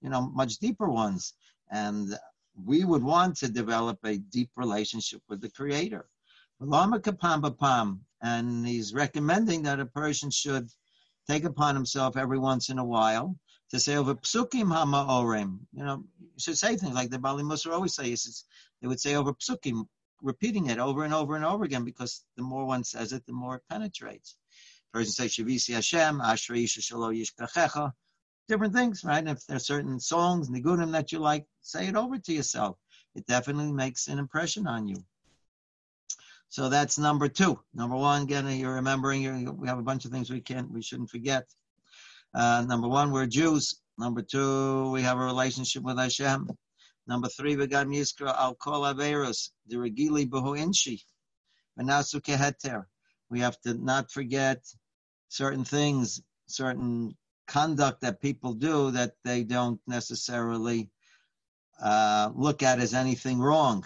you 0.00 0.10
know, 0.10 0.22
much 0.30 0.58
deeper 0.58 0.88
ones. 0.88 1.34
And 1.70 2.16
we 2.64 2.84
would 2.84 3.02
want 3.02 3.36
to 3.38 3.48
develop 3.48 3.98
a 4.04 4.18
deep 4.18 4.50
relationship 4.56 5.20
with 5.28 5.40
the 5.40 5.50
Creator. 5.50 6.08
And 8.22 8.66
he's 8.66 8.94
recommending 8.94 9.62
that 9.62 9.80
a 9.80 9.86
person 9.86 10.30
should 10.30 10.70
take 11.28 11.44
upon 11.44 11.74
himself 11.74 12.16
every 12.16 12.38
once 12.38 12.68
in 12.68 12.78
a 12.78 12.84
while 12.84 13.36
to 13.70 13.80
say 13.80 13.96
over 13.96 14.14
psukim 14.14 14.72
hama 14.72 15.04
You 15.72 15.84
know, 15.84 16.04
you 16.20 16.28
should 16.38 16.58
say 16.58 16.76
things 16.76 16.94
like 16.94 17.10
the 17.10 17.18
Baalei 17.18 17.42
Mussar 17.42 17.72
always 17.72 17.94
say. 17.94 18.14
Says, 18.14 18.44
they 18.80 18.88
would 18.88 19.00
say 19.00 19.16
over 19.16 19.32
psukim, 19.32 19.86
repeating 20.22 20.66
it 20.66 20.78
over 20.78 21.04
and 21.04 21.12
over 21.12 21.36
and 21.36 21.44
over 21.44 21.64
again 21.64 21.84
because 21.84 22.24
the 22.36 22.42
more 22.42 22.64
one 22.64 22.84
says 22.84 23.12
it, 23.12 23.26
the 23.26 23.32
more 23.32 23.56
it 23.56 23.62
penetrates. 23.68 24.36
Person 24.92 25.12
says 25.12 25.32
Shavisi 25.32 25.74
Hashem, 25.74 26.20
Ashrei 26.20 26.64
Shalo 26.64 27.12
Yishkachecha, 27.12 27.92
different 28.48 28.74
things, 28.74 29.04
right? 29.04 29.18
And 29.18 29.28
if 29.28 29.44
there 29.46 29.56
are 29.56 29.60
certain 29.60 29.98
songs, 29.98 30.48
nigunim 30.48 30.92
that 30.92 31.12
you 31.12 31.18
like, 31.18 31.44
say 31.60 31.88
it 31.88 31.96
over 31.96 32.18
to 32.18 32.32
yourself. 32.32 32.78
It 33.14 33.26
definitely 33.26 33.72
makes 33.72 34.08
an 34.08 34.18
impression 34.18 34.66
on 34.66 34.86
you. 34.86 35.04
So 36.48 36.68
that's 36.68 36.98
number 36.98 37.28
two. 37.28 37.60
Number 37.74 37.96
one, 37.96 38.22
again, 38.22 38.48
you're 38.58 38.74
remembering. 38.74 39.22
You're, 39.22 39.52
we 39.52 39.68
have 39.68 39.78
a 39.78 39.82
bunch 39.82 40.04
of 40.04 40.12
things 40.12 40.30
we 40.30 40.40
can't, 40.40 40.70
we 40.70 40.82
shouldn't 40.82 41.10
forget. 41.10 41.44
Uh, 42.34 42.64
number 42.66 42.88
one, 42.88 43.10
we're 43.10 43.26
Jews. 43.26 43.80
Number 43.98 44.22
two, 44.22 44.90
we 44.90 45.02
have 45.02 45.18
a 45.18 45.24
relationship 45.24 45.82
with 45.82 45.98
Hashem. 45.98 46.48
Number 47.06 47.28
three, 47.28 47.56
we 47.56 47.66
got 47.66 47.86
Yizkra 47.86 48.36
al 48.36 48.54
Kol 48.56 48.82
Averus, 48.82 49.50
the 49.66 49.76
Regili 49.76 50.28
Behu 50.28 50.58
Inshi, 50.58 51.02
Keheter. 51.78 52.84
We 53.30 53.40
have 53.40 53.60
to 53.62 53.74
not 53.74 54.10
forget 54.10 54.64
certain 55.28 55.64
things, 55.64 56.20
certain 56.46 57.16
conduct 57.46 58.00
that 58.00 58.20
people 58.20 58.54
do 58.54 58.90
that 58.90 59.12
they 59.24 59.44
don't 59.44 59.80
necessarily 59.86 60.90
uh, 61.80 62.30
look 62.34 62.62
at 62.62 62.80
as 62.80 62.94
anything 62.94 63.38
wrong. 63.38 63.84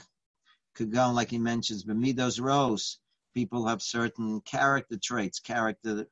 Go 0.87 1.11
like 1.13 1.31
he 1.31 1.39
mentions, 1.39 1.85
Bemidos 1.85 2.41
Rose. 2.41 2.99
People 3.35 3.67
have 3.67 3.83
certain 3.83 4.41
character 4.41 4.97
traits, 5.03 5.39
character, 5.39 6.07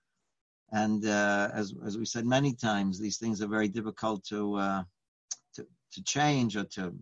and 0.70 1.04
uh, 1.04 1.50
as 1.52 1.75
as 1.84 1.98
we 1.98 2.04
said 2.04 2.26
many 2.26 2.54
times, 2.54 2.98
these 2.98 3.18
things 3.18 3.42
are 3.42 3.48
very 3.48 3.68
difficult 3.68 4.25
to 4.26 4.54
uh, 4.56 4.82
to 5.54 5.66
to 5.92 6.02
change 6.02 6.56
or 6.56 6.64
to 6.64 6.94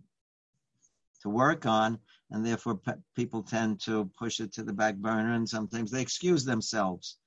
to 1.21 1.29
work 1.29 1.65
on, 1.65 1.99
and 2.31 2.45
therefore 2.45 2.75
pe- 2.75 2.93
people 3.15 3.43
tend 3.43 3.81
to 3.81 4.09
push 4.17 4.39
it 4.39 4.53
to 4.53 4.63
the 4.63 4.73
back 4.73 4.95
burner, 4.95 5.33
and 5.33 5.47
sometimes 5.47 5.91
they 5.91 6.01
excuse 6.01 6.45
themselves. 6.45 7.17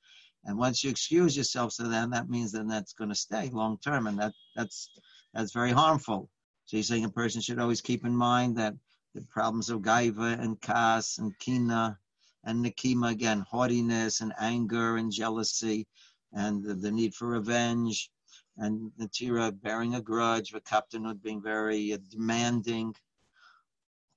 And 0.45 0.57
once 0.57 0.83
you 0.83 0.91
excuse 0.91 1.37
yourself 1.37 1.77
to 1.77 1.85
them, 1.85 2.11
that 2.11 2.31
means 2.31 2.53
then 2.53 2.67
that's 2.67 2.95
going 2.95 3.11
to 3.11 3.15
stay 3.15 3.51
long 3.51 3.79
term, 3.79 4.07
and 4.07 4.19
that 4.19 4.33
that's 4.57 4.91
that's 5.35 5.53
very 5.53 5.73
harmful. 5.73 6.31
So 6.65 6.77
you're 6.77 6.85
saying 6.85 7.05
a 7.05 7.11
person 7.11 7.41
should 7.41 7.59
always 7.59 7.81
keep 7.81 8.05
in 8.05 8.17
mind 8.17 8.57
that 8.57 8.75
the 9.15 9.23
problems 9.23 9.71
of 9.71 9.81
gaiva 9.81 10.39
and 10.41 10.61
kas 10.61 11.19
and 11.19 11.39
kina 11.39 11.99
and 12.45 12.65
nikima 12.65 13.11
again, 13.11 13.41
haughtiness 13.41 14.21
and 14.21 14.33
anger 14.41 14.97
and 14.97 15.13
jealousy, 15.13 15.87
and 16.33 16.65
the, 16.65 16.75
the 16.75 16.91
need 16.91 17.15
for 17.15 17.29
revenge, 17.29 18.11
and 18.57 18.91
natira 18.99 19.53
bearing 19.61 19.95
a 19.95 20.01
grudge, 20.01 20.53
v'kaptanut 20.53 21.23
being 21.23 21.43
very 21.43 21.93
uh, 21.93 21.99
demanding, 22.11 22.95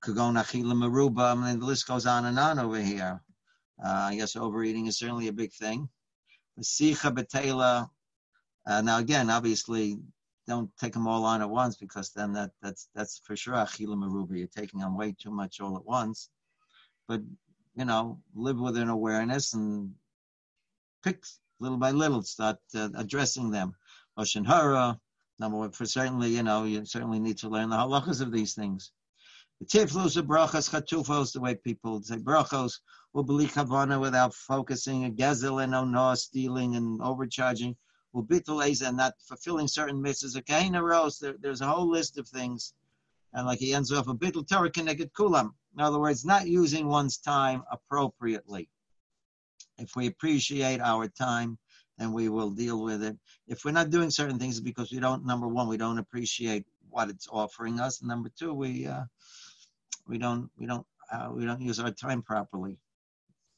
kagon 0.03 0.41
achila 0.41 0.73
maruba. 0.73 1.31
I 1.31 1.35
mean, 1.35 1.59
the 1.59 1.65
list 1.65 1.87
goes 1.87 2.05
on 2.05 2.25
and 2.25 2.39
on 2.39 2.59
over 2.59 2.79
here. 2.79 3.21
Uh, 3.83 4.07
I 4.11 4.15
guess 4.15 4.35
overeating 4.35 4.85
is 4.87 4.97
certainly 4.97 5.27
a 5.27 5.33
big 5.33 5.51
thing. 5.51 5.89
Masicha 6.59 7.13
betela. 7.13 7.89
Uh, 8.65 8.81
now 8.81 8.99
again, 8.99 9.29
obviously, 9.29 9.97
don't 10.47 10.69
take 10.77 10.93
them 10.93 11.07
all 11.07 11.25
on 11.25 11.41
at 11.41 11.49
once 11.49 11.75
because 11.77 12.11
then 12.11 12.33
that 12.33 12.51
that's 12.61 12.89
that's 12.95 13.19
for 13.23 13.35
sure 13.35 13.55
achila 13.55 13.95
maruba. 13.95 14.37
You're 14.37 14.47
taking 14.47 14.83
on 14.83 14.97
way 14.97 15.15
too 15.17 15.31
much 15.31 15.59
all 15.59 15.77
at 15.77 15.85
once. 15.85 16.29
But 17.07 17.21
you 17.75 17.85
know, 17.85 18.19
live 18.35 18.59
with 18.59 18.77
an 18.77 18.89
awareness 18.89 19.53
and 19.53 19.93
pick 21.03 21.23
little 21.59 21.77
by 21.77 21.91
little, 21.91 22.21
start 22.21 22.57
uh, 22.75 22.89
addressing 22.95 23.51
them. 23.51 23.75
Oshin 24.17 24.45
hara. 24.45 24.99
Number 25.39 25.57
one, 25.57 25.71
for 25.71 25.85
certainly, 25.85 26.29
you 26.29 26.43
know, 26.43 26.63
you 26.65 26.85
certainly 26.85 27.19
need 27.19 27.37
to 27.39 27.49
learn 27.49 27.69
the 27.69 27.75
halachas 27.75 28.21
of 28.21 28.31
these 28.31 28.53
things. 28.53 28.91
The 29.59 29.65
tiflos 29.65 30.17
of 30.17 30.25
brachas 30.25 30.69
chatufos, 30.69 31.33
the 31.33 31.41
way 31.41 31.55
people 31.55 32.01
say 32.03 32.17
brachos, 32.17 32.79
will 33.13 33.23
believe 33.23 33.53
kavana 33.53 33.99
without 33.99 34.33
focusing, 34.33 35.05
a 35.05 35.09
gezel 35.09 35.63
and 35.63 35.91
no 35.91 36.15
stealing 36.15 36.75
and 36.75 37.01
overcharging, 37.01 37.75
and 38.15 38.97
not 38.97 39.13
fulfilling 39.19 39.67
certain 39.67 40.01
mitzvahs. 40.01 40.37
Okay, 40.37 40.69
there, 41.19 41.35
there's 41.39 41.61
a 41.61 41.67
whole 41.67 41.89
list 41.89 42.17
of 42.17 42.27
things. 42.27 42.73
And 43.33 43.47
like 43.47 43.59
he 43.59 43.73
ends 43.73 43.91
off 43.91 44.07
a 44.07 44.13
bittul 44.13 44.47
Torah 44.47 44.69
connected 44.69 45.11
kulam. 45.13 45.53
In 45.75 45.81
other 45.81 45.99
words, 45.99 46.23
not 46.23 46.47
using 46.47 46.87
one's 46.87 47.17
time 47.17 47.63
appropriately. 47.71 48.69
If 49.79 49.95
we 49.95 50.05
appreciate 50.05 50.79
our 50.81 51.07
time, 51.07 51.57
then 51.97 52.13
we 52.13 52.29
will 52.29 52.51
deal 52.51 52.83
with 52.83 53.03
it. 53.03 53.17
If 53.47 53.65
we're 53.65 53.71
not 53.71 53.89
doing 53.89 54.11
certain 54.11 54.37
things 54.37 54.59
because 54.59 54.91
we 54.91 54.99
don't, 54.99 55.25
number 55.25 55.47
one, 55.47 55.67
we 55.67 55.77
don't 55.77 55.97
appreciate 55.97 56.65
what 56.89 57.09
it's 57.09 57.27
offering 57.31 57.79
us. 57.79 58.01
And 58.01 58.09
number 58.09 58.29
two, 58.37 58.53
we 58.53 58.85
uh, 58.85 59.05
we 60.07 60.19
don't 60.19 60.51
we 60.57 60.67
don't 60.67 60.85
uh, 61.11 61.29
we 61.33 61.45
don't 61.45 61.61
use 61.61 61.79
our 61.79 61.91
time 61.91 62.21
properly 62.21 62.77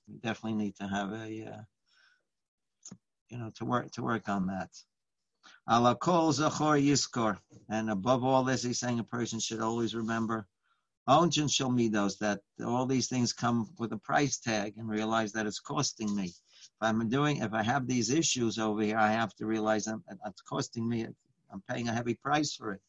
we 0.08 0.18
definitely 0.18 0.54
need 0.64 0.76
to 0.78 0.88
have 0.88 1.12
a, 1.12 1.46
uh, 1.46 1.62
you 3.30 3.38
know, 3.38 3.52
to 3.56 3.66
work 3.66 3.92
to 3.92 4.04
work 4.04 4.30
on 4.30 4.48
that. 4.48 4.70
Ala 5.70 5.96
kol 5.96 6.34
zachor 6.34 6.82
yiskor, 6.82 7.38
and 7.70 7.90
above 7.90 8.24
all 8.24 8.44
this, 8.44 8.64
he's 8.64 8.80
saying 8.80 9.00
a 9.00 9.04
person 9.04 9.40
should 9.40 9.62
always 9.62 9.96
remember 9.96 10.48
onjin 11.08 11.52
shall 11.52 11.70
midos 11.70 12.18
that 12.18 12.42
all 12.66 12.86
these 12.86 13.08
things 13.08 13.32
come 13.32 13.70
with 13.78 13.94
a 13.94 13.98
price 13.98 14.38
tag, 14.40 14.74
and 14.78 14.90
realize 14.90 15.32
that 15.34 15.46
it's 15.46 15.60
costing 15.60 16.16
me. 16.16 16.26
If 16.26 16.82
I'm 16.82 17.08
doing, 17.10 17.38
if 17.38 17.54
I 17.54 17.64
have 17.64 17.88
these 17.88 18.10
issues 18.10 18.58
over 18.58 18.82
here, 18.82 18.98
I 18.98 19.12
have 19.12 19.34
to 19.36 19.46
realize 19.46 19.86
that 19.86 20.00
it's 20.26 20.42
costing 20.42 20.88
me. 20.90 21.08
I'm 21.52 21.62
paying 21.70 21.88
a 21.88 21.94
heavy 21.94 22.16
price 22.16 22.56
for 22.56 22.74
it 22.74 22.82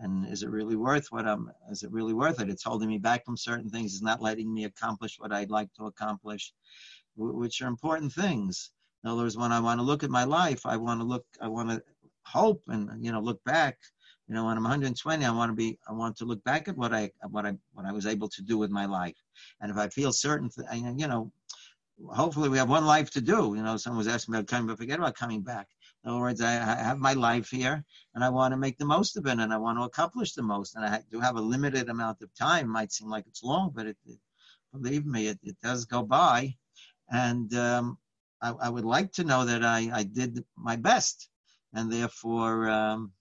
and 0.00 0.26
is 0.26 0.42
it 0.42 0.50
really 0.50 0.76
worth 0.76 1.06
what 1.10 1.26
I'm? 1.26 1.50
Is 1.70 1.82
it 1.82 1.92
really 1.92 2.14
worth 2.14 2.40
it? 2.40 2.48
It's 2.48 2.64
holding 2.64 2.88
me 2.88 2.98
back 2.98 3.24
from 3.24 3.36
certain 3.36 3.68
things. 3.68 3.92
It's 3.92 4.02
not 4.02 4.22
letting 4.22 4.52
me 4.52 4.64
accomplish 4.64 5.18
what 5.18 5.32
I'd 5.32 5.50
like 5.50 5.72
to 5.74 5.86
accomplish, 5.86 6.52
which 7.16 7.60
are 7.60 7.68
important 7.68 8.12
things. 8.12 8.70
In 9.02 9.10
other 9.10 9.22
words, 9.22 9.36
when 9.36 9.52
I 9.52 9.60
want 9.60 9.78
to 9.80 9.84
look 9.84 10.04
at 10.04 10.10
my 10.10 10.24
life, 10.24 10.66
I 10.66 10.76
want 10.76 11.00
to 11.00 11.04
look. 11.04 11.24
I 11.40 11.48
want 11.48 11.70
to 11.70 11.82
hope 12.26 12.62
and 12.68 13.04
you 13.04 13.12
know 13.12 13.20
look 13.20 13.42
back. 13.44 13.78
You 14.28 14.34
know, 14.34 14.44
when 14.44 14.56
I'm 14.56 14.62
120, 14.62 15.24
I 15.24 15.30
want 15.30 15.50
to 15.50 15.56
be. 15.56 15.78
I 15.88 15.92
want 15.92 16.16
to 16.18 16.24
look 16.24 16.42
back 16.44 16.68
at 16.68 16.76
what 16.76 16.94
I 16.94 17.10
what 17.30 17.46
I 17.46 17.54
what 17.72 17.86
I 17.86 17.92
was 17.92 18.06
able 18.06 18.28
to 18.28 18.42
do 18.42 18.58
with 18.58 18.70
my 18.70 18.86
life. 18.86 19.16
And 19.60 19.70
if 19.70 19.76
I 19.76 19.88
feel 19.88 20.12
certain, 20.12 20.50
you 20.72 21.08
know, 21.08 21.32
hopefully 22.08 22.48
we 22.48 22.58
have 22.58 22.68
one 22.68 22.86
life 22.86 23.10
to 23.12 23.20
do. 23.20 23.54
You 23.56 23.62
know, 23.62 23.76
someone 23.76 23.98
was 23.98 24.08
asking 24.08 24.32
me 24.32 24.38
about 24.38 24.48
coming, 24.48 24.66
but 24.66 24.78
forget 24.78 24.98
about 24.98 25.16
coming 25.16 25.42
back. 25.42 25.68
In 26.04 26.10
other 26.10 26.20
words, 26.20 26.40
I, 26.40 26.54
I 26.54 26.82
have 26.82 26.98
my 26.98 27.12
life 27.12 27.50
here 27.50 27.84
and 28.14 28.24
I 28.24 28.30
want 28.30 28.52
to 28.52 28.56
make 28.56 28.78
the 28.78 28.86
most 28.86 29.16
of 29.16 29.26
it 29.26 29.38
and 29.38 29.52
I 29.52 29.58
want 29.58 29.78
to 29.78 29.84
accomplish 29.84 30.32
the 30.32 30.42
most. 30.42 30.76
And 30.76 30.84
I 30.84 31.02
do 31.10 31.20
have 31.20 31.36
a 31.36 31.40
limited 31.40 31.88
amount 31.88 32.22
of 32.22 32.34
time. 32.34 32.66
It 32.66 32.68
might 32.68 32.92
seem 32.92 33.10
like 33.10 33.26
it's 33.26 33.42
long, 33.42 33.72
but 33.74 33.86
it, 33.86 33.96
it 34.06 34.18
believe 34.72 35.04
me, 35.04 35.28
it, 35.28 35.38
it 35.42 35.56
does 35.62 35.84
go 35.84 36.02
by. 36.02 36.54
And 37.10 37.52
um, 37.54 37.98
I, 38.42 38.50
I, 38.50 38.68
would 38.68 38.84
like 38.84 39.12
to 39.12 39.24
know 39.24 39.44
that 39.44 39.64
I, 39.64 39.90
I 39.92 40.02
did 40.04 40.44
my 40.56 40.76
best. 40.76 41.28
And 41.72 41.92
therefore, 41.92 42.68
um, 42.68 43.12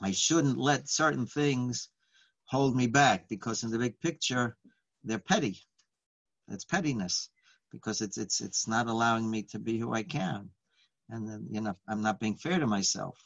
I 0.00 0.12
shouldn't 0.12 0.58
let 0.58 0.88
certain 0.88 1.26
things 1.26 1.88
hold 2.44 2.74
me 2.74 2.86
back 2.86 3.28
because 3.28 3.62
in 3.62 3.70
the 3.70 3.78
big 3.78 4.00
picture, 4.00 4.56
they're 5.04 5.18
petty. 5.18 5.58
It's 6.48 6.64
pettiness 6.64 7.30
because 7.70 8.00
it's 8.00 8.18
it's 8.18 8.40
it's 8.40 8.66
not 8.68 8.88
allowing 8.88 9.30
me 9.30 9.44
to 9.44 9.58
be 9.58 9.78
who 9.78 9.94
I 9.94 10.02
can 10.02 10.50
and 11.12 11.28
then 11.28 11.46
you 11.50 11.60
know 11.60 11.76
I'm 11.86 12.02
not 12.02 12.18
being 12.18 12.36
fair 12.36 12.58
to 12.58 12.66
myself. 12.66 13.18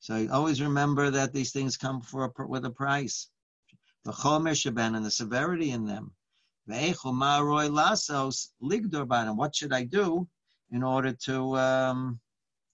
So 0.00 0.28
always 0.30 0.62
remember 0.62 1.10
that 1.10 1.32
these 1.32 1.52
things 1.52 1.76
come 1.76 2.02
for 2.02 2.24
a, 2.24 2.46
with 2.46 2.64
a 2.64 2.70
price. 2.70 3.28
The 4.04 4.12
chomer 4.12 4.54
sheben 4.54 4.94
and 4.94 5.04
the 5.04 5.10
severity 5.10 5.70
in 5.70 5.86
them. 5.86 6.12
What 6.68 6.96
should 9.56 9.72
I 9.72 9.84
do 9.84 10.28
in 10.70 10.82
order 10.82 11.12
to 11.12 11.56
um, 11.56 12.20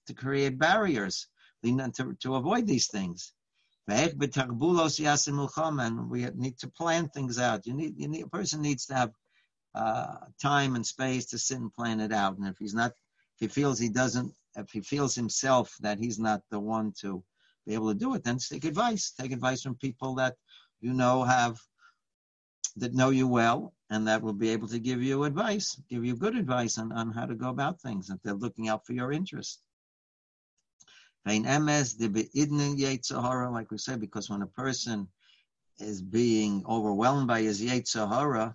to 0.07 0.15
create 0.15 0.59
barriers 0.59 1.29
to, 1.63 2.17
to 2.21 2.35
avoid 2.35 2.67
these 2.67 2.89
things? 2.89 3.33
And 3.87 4.21
we 6.11 6.27
need 6.35 6.59
to 6.59 6.69
plan 6.69 7.09
things 7.09 7.39
out. 7.39 7.67
You 7.67 7.75
need, 7.75 7.99
you 7.99 8.09
need 8.09 8.25
a 8.25 8.29
person 8.29 8.63
needs 8.63 8.87
to 8.87 8.95
have 8.95 9.13
uh, 9.75 10.17
time 10.41 10.75
and 10.75 10.87
space 10.87 11.27
to 11.27 11.39
sit 11.39 11.59
and 11.59 11.73
plan 11.73 12.01
it 12.01 12.13
out. 12.13 12.39
And 12.39 12.49
if 12.49 12.57
he's 12.59 12.75
not 12.75 12.93
if 13.37 13.41
he 13.41 13.49
feels 13.49 13.79
he 13.79 13.89
doesn't, 13.89 14.33
if 14.57 14.71
he 14.71 14.81
feels 14.81 15.15
himself 15.15 15.77
that 15.81 15.99
he's 15.99 16.19
not 16.19 16.43
the 16.51 16.61
one 16.61 16.93
to 17.01 17.23
be 17.67 17.75
able 17.75 17.93
to 17.93 17.99
do 17.99 18.15
it, 18.15 18.23
then 18.23 18.39
take 18.39 18.65
advice. 18.65 19.13
Take 19.19 19.33
advice 19.33 19.63
from 19.63 19.75
people 19.75 20.15
that 20.17 20.37
you 20.81 20.93
know 20.93 21.25
have, 21.25 21.59
that 22.77 22.95
know 22.95 23.11
you 23.11 23.29
well, 23.29 23.73
and 23.91 24.07
that 24.09 24.23
will 24.23 24.33
be 24.33 24.51
able 24.51 24.69
to 24.69 24.79
give 24.79 25.03
you 25.03 25.25
advice, 25.25 25.81
give 25.89 26.05
you 26.05 26.17
good 26.17 26.37
advice 26.37 26.79
on, 26.79 26.93
on 26.93 27.13
how 27.13 27.27
to 27.27 27.35
go 27.35 27.49
about 27.49 27.81
things, 27.81 28.11
if 28.11 28.21
they're 28.23 28.35
looking 28.35 28.69
out 28.69 28.87
for 28.87 28.93
your 28.93 29.13
interest. 29.13 29.61
Like 31.27 31.43
we 33.71 33.79
said, 33.79 34.01
because 34.01 34.29
when 34.29 34.43
a 34.43 34.47
person 34.47 35.09
is 35.79 36.03
being 36.03 36.65
overwhelmed 36.69 37.27
by 37.27 37.43
his 37.43 37.63
Yetzirah, 37.63 38.55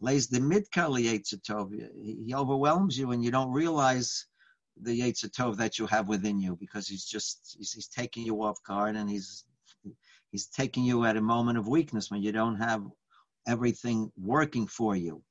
lays 0.00 0.28
the 0.28 0.40
midkali 0.40 1.04
Yetzirah. 1.04 2.26
He 2.26 2.34
overwhelms 2.34 2.98
you 2.98 3.12
and 3.12 3.24
you 3.24 3.30
don't 3.30 3.52
realize 3.52 4.26
the 4.80 5.00
Yetzirah 5.00 5.56
that 5.56 5.78
you 5.78 5.86
have 5.86 6.08
within 6.08 6.40
you 6.40 6.56
because 6.56 6.88
he's 6.88 7.04
just, 7.04 7.54
he's, 7.56 7.72
he's 7.72 7.88
taking 7.88 8.24
you 8.26 8.42
off 8.42 8.62
guard 8.64 8.96
and 8.96 9.08
he's, 9.08 9.44
he's 10.32 10.46
taking 10.46 10.84
you 10.84 11.04
at 11.04 11.16
a 11.16 11.22
moment 11.22 11.58
of 11.58 11.68
weakness 11.68 12.10
when 12.10 12.22
you 12.22 12.32
don't 12.32 12.56
have 12.56 12.84
everything 13.46 14.10
working 14.16 14.66
for 14.66 14.96
you. 14.96 15.22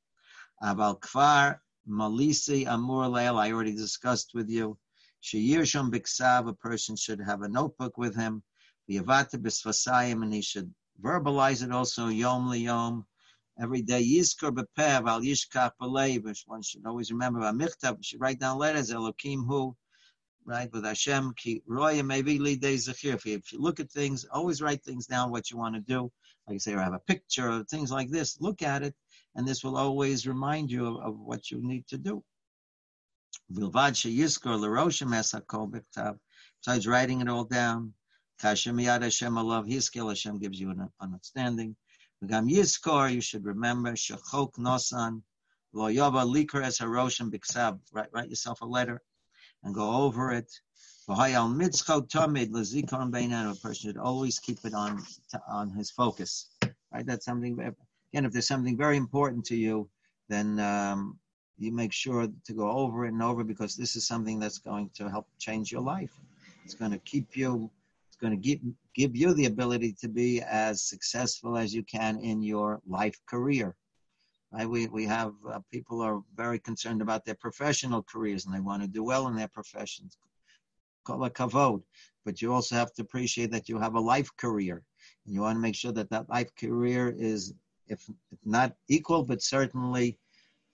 Aval 0.61 0.99
kvar 0.99 1.59
malisi 1.87 2.65
amur 2.67 3.05
leil, 3.07 3.37
I 3.37 3.51
already 3.51 3.75
discussed 3.75 4.33
with 4.33 4.49
you. 4.49 4.77
Sheyirsham 5.21 5.91
biksav, 5.91 6.47
a 6.47 6.53
person 6.53 6.95
should 6.95 7.21
have 7.21 7.41
a 7.41 7.49
notebook 7.49 7.97
with 7.97 8.15
him. 8.15 8.43
V'yavata 8.89 9.35
b'svasayim, 9.35 10.23
and 10.23 10.33
he 10.33 10.41
should 10.41 10.73
verbalize 11.01 11.63
it 11.63 11.71
also 11.71 12.07
yom 12.07 12.49
liyom. 12.49 13.05
Every 13.59 13.81
day, 13.81 14.03
yizkor 14.03 14.51
bepev 14.51 15.07
al 15.07 15.21
yishkach 15.21 15.71
b'leiv. 15.81 16.25
One 16.47 16.61
should 16.61 16.85
always 16.85 17.11
remember 17.11 17.39
michtav. 17.39 17.97
should 18.03 18.19
write 18.19 18.39
down 18.39 18.57
letters. 18.57 18.91
Elokim 18.91 19.45
hu, 19.45 19.75
right 20.45 20.71
with 20.71 20.85
Hashem. 20.85 21.33
Ki 21.35 21.61
roya 21.67 22.03
maybe 22.03 22.39
lead 22.39 22.61
days 22.61 22.87
If 22.87 23.03
you, 23.03 23.13
if 23.13 23.51
you 23.51 23.59
look 23.59 23.79
at 23.79 23.91
things, 23.91 24.25
always 24.25 24.61
write 24.61 24.83
things 24.83 25.07
down. 25.07 25.31
What 25.31 25.51
you 25.51 25.57
want 25.57 25.75
to 25.75 25.81
do 25.81 26.11
like 26.47 26.55
I 26.55 26.57
say, 26.57 26.73
or 26.73 26.79
have 26.79 26.93
a 26.93 26.99
picture 26.99 27.47
of 27.49 27.67
things 27.67 27.91
like 27.91 28.09
this, 28.09 28.41
look 28.41 28.61
at 28.61 28.83
it, 28.83 28.93
and 29.35 29.47
this 29.47 29.63
will 29.63 29.77
always 29.77 30.27
remind 30.27 30.69
you 30.71 30.85
of, 30.87 30.97
of 30.97 31.19
what 31.19 31.49
you 31.49 31.61
need 31.61 31.87
to 31.87 31.97
do. 31.97 32.23
Besides 33.49 34.05
writing 36.87 37.21
it 37.21 37.29
all 37.29 37.45
down, 37.45 37.93
Kashem 38.41 38.81
yad 38.83 39.03
Hashem 39.03 39.35
love 39.35 39.65
his 39.65 39.85
skill 39.85 40.09
Hashem 40.09 40.39
gives 40.39 40.59
you 40.59 40.71
an 40.71 40.89
understanding. 40.99 41.75
V'gam 42.23 42.51
Yizkor, 42.51 43.13
you 43.13 43.21
should 43.21 43.45
remember, 43.45 43.93
Shechok 43.93 44.53
Nosan, 44.57 45.21
Lo 45.71 45.87
Yova 45.87 46.23
Es 46.63 46.79
Haroshim 46.79 47.31
Biksav, 47.31 47.79
write, 47.93 48.09
write 48.11 48.29
yourself 48.29 48.61
a 48.61 48.65
letter 48.65 49.01
and 49.63 49.73
go 49.73 49.91
over 50.03 50.31
it. 50.31 50.51
A 53.51 53.55
person 53.55 53.89
should 53.89 53.97
always 53.97 54.39
keep 54.39 54.59
it 54.63 54.73
on 54.73 55.03
on 55.47 55.69
his 55.71 55.91
focus. 55.91 56.49
Right? 56.93 57.05
That's 57.05 57.25
something. 57.25 57.59
Again, 57.59 58.25
if 58.25 58.31
there's 58.31 58.47
something 58.47 58.77
very 58.77 58.97
important 58.97 59.43
to 59.45 59.55
you, 59.55 59.89
then 60.29 60.59
um, 60.59 61.19
you 61.57 61.71
make 61.71 61.93
sure 61.93 62.27
to 62.45 62.53
go 62.53 62.69
over 62.71 63.05
it 63.05 63.13
and 63.13 63.21
over 63.21 63.43
because 63.43 63.75
this 63.75 63.95
is 63.95 64.07
something 64.07 64.39
that's 64.39 64.59
going 64.59 64.89
to 64.95 65.09
help 65.09 65.27
change 65.39 65.71
your 65.71 65.81
life. 65.81 66.13
It's 66.63 66.75
going 66.75 66.91
to 66.91 66.99
keep 66.99 67.35
you. 67.35 67.69
It's 68.07 68.17
going 68.17 68.31
to 68.31 68.37
give 68.37 68.59
give 68.95 69.15
you 69.15 69.33
the 69.33 69.45
ability 69.45 69.95
to 70.01 70.07
be 70.07 70.41
as 70.41 70.83
successful 70.83 71.57
as 71.57 71.73
you 71.73 71.83
can 71.83 72.19
in 72.19 72.41
your 72.41 72.79
life 72.87 73.19
career. 73.27 73.75
Right? 74.53 74.69
We 74.69 74.87
we 74.87 75.05
have 75.05 75.33
uh, 75.51 75.59
people 75.71 76.01
are 76.01 76.21
very 76.35 76.59
concerned 76.59 77.01
about 77.01 77.25
their 77.25 77.35
professional 77.35 78.03
careers 78.03 78.45
and 78.45 78.53
they 78.53 78.59
want 78.59 78.81
to 78.83 78.87
do 78.87 79.03
well 79.03 79.27
in 79.27 79.35
their 79.35 79.47
professions 79.47 80.17
kol 81.03 81.29
kavod. 81.29 81.83
But 82.25 82.41
you 82.41 82.53
also 82.53 82.75
have 82.75 82.93
to 82.93 83.01
appreciate 83.01 83.51
that 83.51 83.67
you 83.67 83.77
have 83.79 83.95
a 83.95 83.99
life 83.99 84.29
career, 84.37 84.81
and 85.25 85.33
you 85.33 85.41
want 85.41 85.57
to 85.57 85.61
make 85.61 85.75
sure 85.75 85.91
that 85.91 86.09
that 86.09 86.29
life 86.29 86.55
career 86.55 87.13
is, 87.17 87.53
if, 87.87 88.09
if 88.31 88.39
not 88.45 88.75
equal, 88.87 89.23
but 89.23 89.41
certainly 89.41 90.17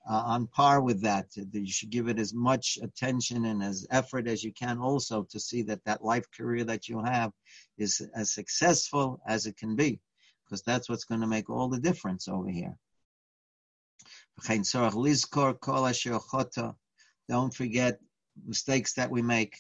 uh, 0.08 0.24
on 0.26 0.48
par 0.48 0.82
with 0.82 1.02
that. 1.02 1.26
You 1.36 1.72
should 1.72 1.90
give 1.90 2.08
it 2.08 2.20
as 2.20 2.34
much 2.34 2.78
attention 2.84 3.46
and 3.46 3.64
as 3.64 3.88
effort 3.90 4.28
as 4.28 4.44
you 4.44 4.54
can, 4.54 4.78
also 4.78 5.24
to 5.24 5.40
see 5.40 5.64
that 5.64 5.84
that 5.86 6.04
life 6.04 6.28
career 6.32 6.64
that 6.66 6.88
you 6.88 7.02
have 7.04 7.32
is 7.78 8.02
as 8.14 8.32
successful 8.32 9.20
as 9.26 9.48
it 9.48 9.58
can 9.58 9.76
be, 9.76 10.00
because 10.46 10.62
that's 10.62 10.88
what's 10.88 11.06
going 11.06 11.22
to 11.22 11.28
make 11.28 11.50
all 11.50 11.68
the 11.68 11.80
difference 11.80 12.28
over 12.28 12.50
here. 12.50 12.78
Don't 17.30 17.54
forget 17.54 18.00
mistakes 18.46 18.94
that 18.94 19.10
we 19.10 19.22
make. 19.22 19.56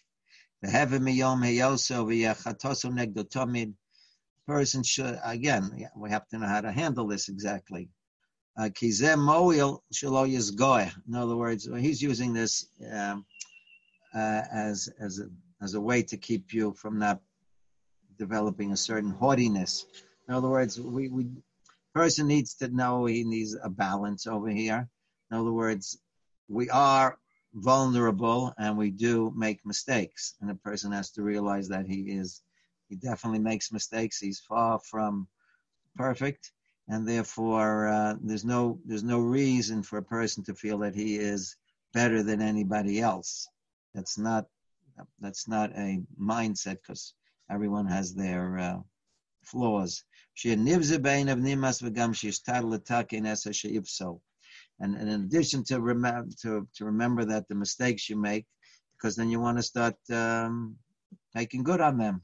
Person 4.47 4.83
should, 4.83 5.19
again, 5.23 5.87
we 5.95 6.09
have 6.09 6.27
to 6.29 6.37
know 6.37 6.47
how 6.47 6.61
to 6.61 6.71
handle 6.71 7.07
this 7.07 7.29
exactly. 7.29 7.89
Uh, 8.57 8.69
in 8.81 9.25
other 11.15 11.35
words, 11.35 11.69
he's 11.77 12.01
using 12.01 12.33
this 12.33 12.67
um, 12.91 13.25
uh, 14.13 14.41
as, 14.51 14.89
as, 14.99 15.19
a, 15.19 15.29
as 15.63 15.75
a 15.75 15.81
way 15.81 16.01
to 16.01 16.17
keep 16.17 16.51
you 16.51 16.73
from 16.73 16.99
not 16.99 17.21
developing 18.17 18.73
a 18.73 18.77
certain 18.77 19.11
haughtiness. 19.11 19.85
In 20.27 20.33
other 20.33 20.49
words, 20.49 20.79
we, 20.79 21.09
we 21.09 21.27
person 21.93 22.27
needs 22.27 22.55
to 22.55 22.67
know 22.69 23.05
he 23.05 23.23
needs 23.23 23.55
a 23.61 23.69
balance 23.69 24.27
over 24.27 24.49
here. 24.49 24.87
In 25.31 25.37
other 25.37 25.51
words, 25.51 25.97
we 26.47 26.69
are 26.69 27.17
vulnerable 27.53 28.53
and 28.57 28.77
we 28.77 28.91
do 28.91 29.33
make 29.35 29.65
mistakes. 29.65 30.35
And 30.41 30.51
a 30.51 30.55
person 30.55 30.91
has 30.91 31.11
to 31.11 31.23
realize 31.23 31.67
that 31.69 31.85
he 31.85 32.01
is, 32.11 32.41
he 32.89 32.95
definitely 32.95 33.39
makes 33.39 33.71
mistakes. 33.71 34.19
He's 34.19 34.39
far 34.39 34.79
from 34.79 35.27
perfect. 35.95 36.51
And 36.87 37.07
therefore, 37.07 37.87
uh, 37.87 38.15
there's 38.21 38.45
no 38.45 38.79
there's 38.83 39.03
no 39.03 39.19
reason 39.19 39.83
for 39.83 39.97
a 39.97 40.03
person 40.03 40.43
to 40.45 40.55
feel 40.55 40.79
that 40.79 40.95
he 40.95 41.17
is 41.17 41.55
better 41.93 42.23
than 42.23 42.41
anybody 42.41 42.99
else. 42.99 43.47
That's 43.93 44.17
not 44.17 44.45
that's 45.19 45.47
not 45.47 45.71
a 45.77 46.01
mindset 46.19 46.77
because 46.81 47.13
everyone 47.49 47.85
has 47.85 48.15
their 48.15 48.57
uh, 48.57 48.79
flaws. 49.49 50.03
And, 54.81 54.95
and 54.95 55.09
in 55.09 55.21
addition 55.21 55.63
to 55.65 55.81
remember 55.81 56.29
to, 56.41 56.67
to 56.75 56.85
remember 56.85 57.25
that 57.25 57.47
the 57.47 57.55
mistakes 57.55 58.09
you 58.09 58.15
make, 58.15 58.45
because 58.95 59.15
then 59.15 59.29
you 59.29 59.39
want 59.39 59.57
to 59.57 59.63
start 59.63 59.95
um, 60.11 60.77
making 61.35 61.63
good 61.63 61.81
on 61.81 61.97
them. 61.97 62.21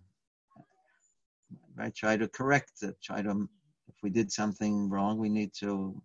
Right? 1.75 1.93
Try 1.93 2.15
to 2.17 2.27
correct 2.29 2.71
it. 2.83 2.95
Try 3.03 3.21
to 3.21 3.49
if 3.87 3.95
we 4.01 4.09
did 4.09 4.31
something 4.31 4.89
wrong, 4.89 5.17
we 5.17 5.29
need 5.29 5.51
to 5.59 6.01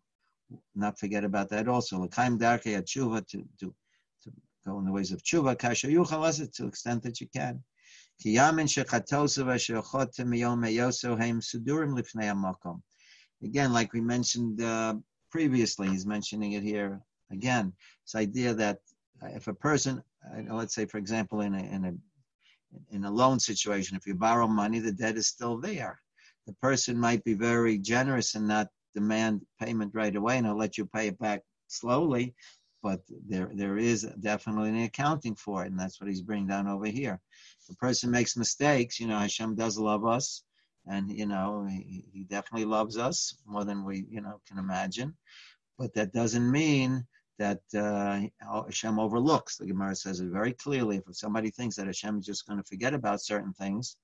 not 0.75 0.99
forget 0.99 1.25
about 1.25 1.49
that 1.51 1.69
also. 1.69 2.07
To 2.07 2.09
to 2.09 3.47
to 3.63 3.75
go 4.67 4.79
in 4.79 4.85
the 4.85 4.93
ways 4.93 5.13
of 5.13 5.23
tshuva. 5.23 5.59
Kasha 5.59 5.87
yuchal 5.87 6.53
to 6.53 6.63
the 6.63 6.69
extent 6.69 7.03
that 7.05 7.21
you 7.21 7.29
can. 7.35 7.63
Again, 13.43 13.73
like 13.73 13.93
we 13.95 14.01
mentioned 14.01 14.63
uh, 14.63 14.95
previously. 15.31 15.89
He's 15.89 16.05
mentioning 16.05 16.53
it 16.53 16.63
here 16.63 17.01
again. 17.31 17.73
This 18.05 18.15
idea 18.15 18.53
that 18.55 18.79
if 19.23 19.49
a 19.49 19.55
person, 19.55 20.03
uh, 20.27 20.55
let's 20.55 20.75
say, 20.75 20.85
for 20.85 20.99
example, 20.99 21.41
in 21.41 21.55
a, 21.55 21.63
in 21.63 21.85
a 21.87 21.95
in 22.95 23.05
a 23.05 23.11
loan 23.11 23.41
situation, 23.41 23.97
if 23.97 24.07
you 24.07 24.15
borrow 24.15 24.47
money, 24.47 24.79
the 24.79 24.93
debt 24.93 25.17
is 25.17 25.27
still 25.27 25.59
there. 25.59 26.01
The 26.47 26.53
person 26.55 26.99
might 26.99 27.25
be 27.25 27.35
very 27.35 27.79
generous 27.79 28.35
and 28.35 28.47
not 28.47 28.69
demand 28.95 29.43
payment 29.61 29.93
right 29.95 30.15
away, 30.15 30.37
and 30.37 30.47
he'll 30.47 30.59
let 30.59 30.79
you 30.79 30.87
pay 30.87 31.09
it 31.09 31.19
back 31.19 31.41
slowly. 31.69 32.35
But 32.83 33.01
there, 33.29 33.51
there 33.55 33.77
is 33.77 34.03
definitely 34.21 34.71
an 34.71 34.85
accounting 34.85 35.35
for 35.35 35.65
it, 35.65 35.71
and 35.71 35.79
that's 35.79 36.01
what 36.01 36.09
he's 36.09 36.23
bringing 36.23 36.47
down 36.47 36.67
over 36.67 36.87
here. 36.87 37.21
The 37.71 37.77
person 37.77 38.11
makes 38.11 38.37
mistakes. 38.37 39.01
You 39.01 39.07
know, 39.07 39.19
Hashem 39.19 39.55
does 39.55 39.79
love 39.79 40.05
us, 40.05 40.43
and 40.87 41.11
you 41.11 41.27
know 41.27 41.67
he, 41.71 42.05
he 42.13 42.25
definitely 42.25 42.67
loves 42.67 42.99
us 42.99 43.35
more 43.47 43.65
than 43.65 43.85
we 43.85 44.05
you 44.11 44.21
know 44.21 44.41
can 44.47 44.59
imagine 44.59 45.17
but 45.81 45.95
that 45.95 46.13
doesn't 46.13 46.49
mean 46.53 47.07
that 47.39 47.63
uh, 47.75 48.21
Hashem 48.67 49.01
overlooks. 49.01 49.57
The 49.57 49.67
Gemara 49.67 49.97
says 49.97 50.21
it 50.21 50.29
very 50.29 50.53
clearly. 50.53 50.99
If 50.99 51.17
somebody 51.17 51.51
thinks 51.51 51.77
that 51.77 51.87
Hashem 51.87 52.19
is 52.19 52.27
just 52.27 52.47
going 52.47 52.59
to 52.59 52.69
forget 52.69 52.93
about 52.93 53.23
certain 53.23 53.55
things, 53.55 53.97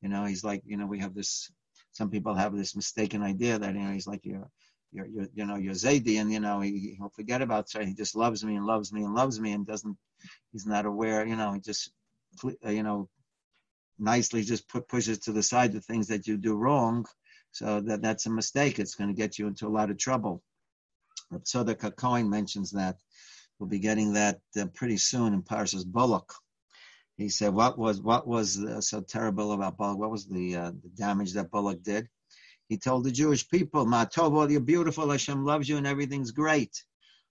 you 0.00 0.08
know, 0.08 0.24
he's 0.26 0.44
like, 0.44 0.62
you 0.64 0.76
know, 0.76 0.86
we 0.86 1.00
have 1.00 1.12
this. 1.12 1.50
Some 1.90 2.08
people 2.08 2.34
have 2.34 2.56
this 2.56 2.76
mistaken 2.76 3.22
idea 3.22 3.58
that 3.58 3.74
you 3.74 3.80
know 3.80 3.92
he's 3.92 4.06
like 4.06 4.24
you're, 4.24 4.48
you're, 4.92 5.06
you 5.34 5.44
know, 5.44 5.56
you're 5.56 5.74
Zaidi, 5.74 6.20
and 6.20 6.32
you 6.32 6.38
know 6.38 6.60
he, 6.60 6.94
he'll 6.98 7.08
forget 7.08 7.42
about 7.42 7.68
certain. 7.68 7.88
He 7.88 7.94
just 7.94 8.14
loves 8.14 8.44
me 8.44 8.54
and 8.54 8.64
loves 8.64 8.92
me 8.92 9.02
and 9.02 9.12
loves 9.12 9.40
me 9.40 9.52
and 9.52 9.66
doesn't. 9.66 9.96
He's 10.52 10.66
not 10.66 10.86
aware. 10.86 11.26
You 11.26 11.34
know, 11.34 11.52
he 11.52 11.60
just, 11.60 11.90
you 12.42 12.82
know, 12.82 13.08
nicely 13.98 14.42
just 14.42 14.68
put, 14.68 14.88
pushes 14.88 15.18
to 15.20 15.32
the 15.32 15.42
side 15.42 15.72
the 15.72 15.80
things 15.80 16.08
that 16.08 16.26
you 16.26 16.36
do 16.36 16.54
wrong. 16.54 17.06
So 17.52 17.80
that, 17.82 18.02
that's 18.02 18.26
a 18.26 18.30
mistake. 18.30 18.78
It's 18.78 18.94
going 18.94 19.10
to 19.10 19.14
get 19.14 19.38
you 19.38 19.46
into 19.46 19.66
a 19.66 19.76
lot 19.76 19.90
of 19.90 19.98
trouble. 19.98 20.42
So 21.44 21.62
the 21.62 21.74
Cohen 21.74 22.28
mentions 22.28 22.70
that. 22.72 22.96
We'll 23.58 23.68
be 23.68 23.78
getting 23.78 24.14
that 24.14 24.40
uh, 24.60 24.66
pretty 24.74 24.96
soon 24.96 25.32
in 25.32 25.42
Parshas 25.42 25.84
Balak. 25.86 26.32
He 27.16 27.28
said, 27.28 27.54
"What 27.54 27.78
was 27.78 28.00
what 28.00 28.26
was 28.26 28.62
uh, 28.62 28.80
so 28.80 29.00
terrible 29.00 29.52
about 29.52 29.78
Balak? 29.78 29.98
What 29.98 30.10
was 30.10 30.26
the, 30.26 30.56
uh, 30.56 30.72
the 30.82 30.88
damage 30.96 31.32
that 31.34 31.52
Balak 31.52 31.82
did?" 31.82 32.08
He 32.68 32.76
told 32.76 33.04
the 33.04 33.12
Jewish 33.12 33.48
people, 33.48 33.86
"Matov, 33.86 34.50
you're 34.50 34.60
beautiful. 34.60 35.08
Hashem 35.08 35.44
loves 35.44 35.68
you, 35.68 35.76
and 35.76 35.86
everything's 35.86 36.32
great." 36.32 36.84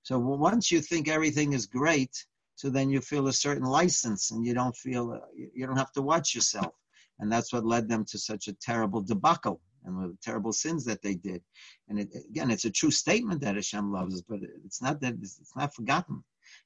So 0.03 0.17
once 0.17 0.71
you 0.71 0.79
think 0.81 1.07
everything 1.07 1.53
is 1.53 1.65
great, 1.65 2.25
so 2.55 2.69
then 2.69 2.89
you 2.89 3.01
feel 3.01 3.27
a 3.27 3.33
certain 3.33 3.65
license 3.65 4.31
and 4.31 4.45
you 4.45 4.53
don't 4.53 4.75
feel, 4.75 5.11
uh, 5.11 5.27
you 5.53 5.65
don't 5.65 5.77
have 5.77 5.91
to 5.93 6.01
watch 6.01 6.35
yourself. 6.35 6.73
And 7.19 7.31
that's 7.31 7.53
what 7.53 7.65
led 7.65 7.87
them 7.87 8.05
to 8.05 8.17
such 8.17 8.47
a 8.47 8.53
terrible 8.53 9.01
debacle. 9.01 9.61
and 9.85 10.01
the 10.01 10.17
terrible 10.21 10.53
sins 10.53 10.85
that 10.85 11.01
they 11.01 11.15
did. 11.15 11.41
And 11.89 11.99
it, 11.99 12.09
again, 12.29 12.51
it's 12.51 12.65
a 12.65 12.71
true 12.71 12.91
statement 12.91 13.41
that 13.41 13.55
Hashem 13.55 13.91
loves 13.91 14.15
us, 14.15 14.23
but 14.27 14.39
it's 14.65 14.81
not 14.81 15.01
that 15.01 15.15
it's, 15.21 15.39
it's 15.39 15.55
not 15.55 15.75
forgotten, 15.75 16.23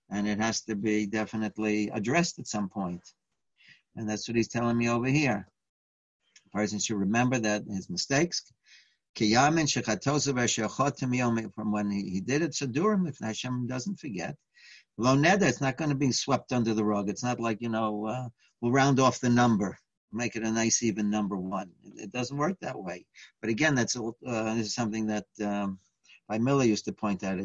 and 0.09 0.27
it 0.27 0.39
has 0.39 0.61
to 0.61 0.75
be 0.75 1.05
definitely 1.05 1.89
addressed 1.89 2.39
at 2.39 2.47
some 2.47 2.69
point. 2.69 3.01
And 3.95 4.07
that's 4.07 4.27
what 4.27 4.37
he's 4.37 4.47
telling 4.47 4.77
me 4.77 4.89
over 4.89 5.07
here. 5.07 5.47
A 6.45 6.49
person 6.57 6.79
should 6.79 6.97
remember 6.97 7.39
that 7.39 7.63
his 7.67 7.89
mistakes. 7.89 8.43
From 11.55 11.71
when 11.71 11.89
he, 11.89 12.21
did 12.21 12.41
it, 12.43 12.51
Sadurim, 12.51 13.09
if 13.09 13.17
Hashem 13.19 13.67
doesn't 13.67 13.99
forget. 13.99 14.35
Lo 14.97 15.15
neder, 15.15 15.43
it's 15.43 15.61
not 15.61 15.77
going 15.77 15.89
to 15.89 15.95
be 15.95 16.11
swept 16.11 16.53
under 16.53 16.73
the 16.73 16.85
rug. 16.85 17.09
It's 17.09 17.23
not 17.23 17.39
like, 17.39 17.57
you 17.59 17.69
know, 17.69 18.05
uh, 18.05 18.27
we'll 18.61 18.71
round 18.71 18.99
off 18.99 19.19
the 19.19 19.29
number, 19.29 19.77
make 20.11 20.35
it 20.35 20.43
a 20.43 20.51
nice 20.51 20.83
even 20.83 21.09
number 21.09 21.37
one. 21.37 21.71
It, 21.95 22.11
doesn't 22.11 22.37
work 22.37 22.57
that 22.61 22.79
way. 22.79 23.05
But 23.41 23.49
again, 23.49 23.75
that's 23.75 23.95
uh, 23.95 24.11
is 24.57 24.75
something 24.75 25.07
that 25.07 25.25
um, 25.43 25.79
by 26.27 26.37
Miller 26.37 26.65
used 26.65 26.85
to 26.85 26.93
point 26.93 27.23
out. 27.23 27.39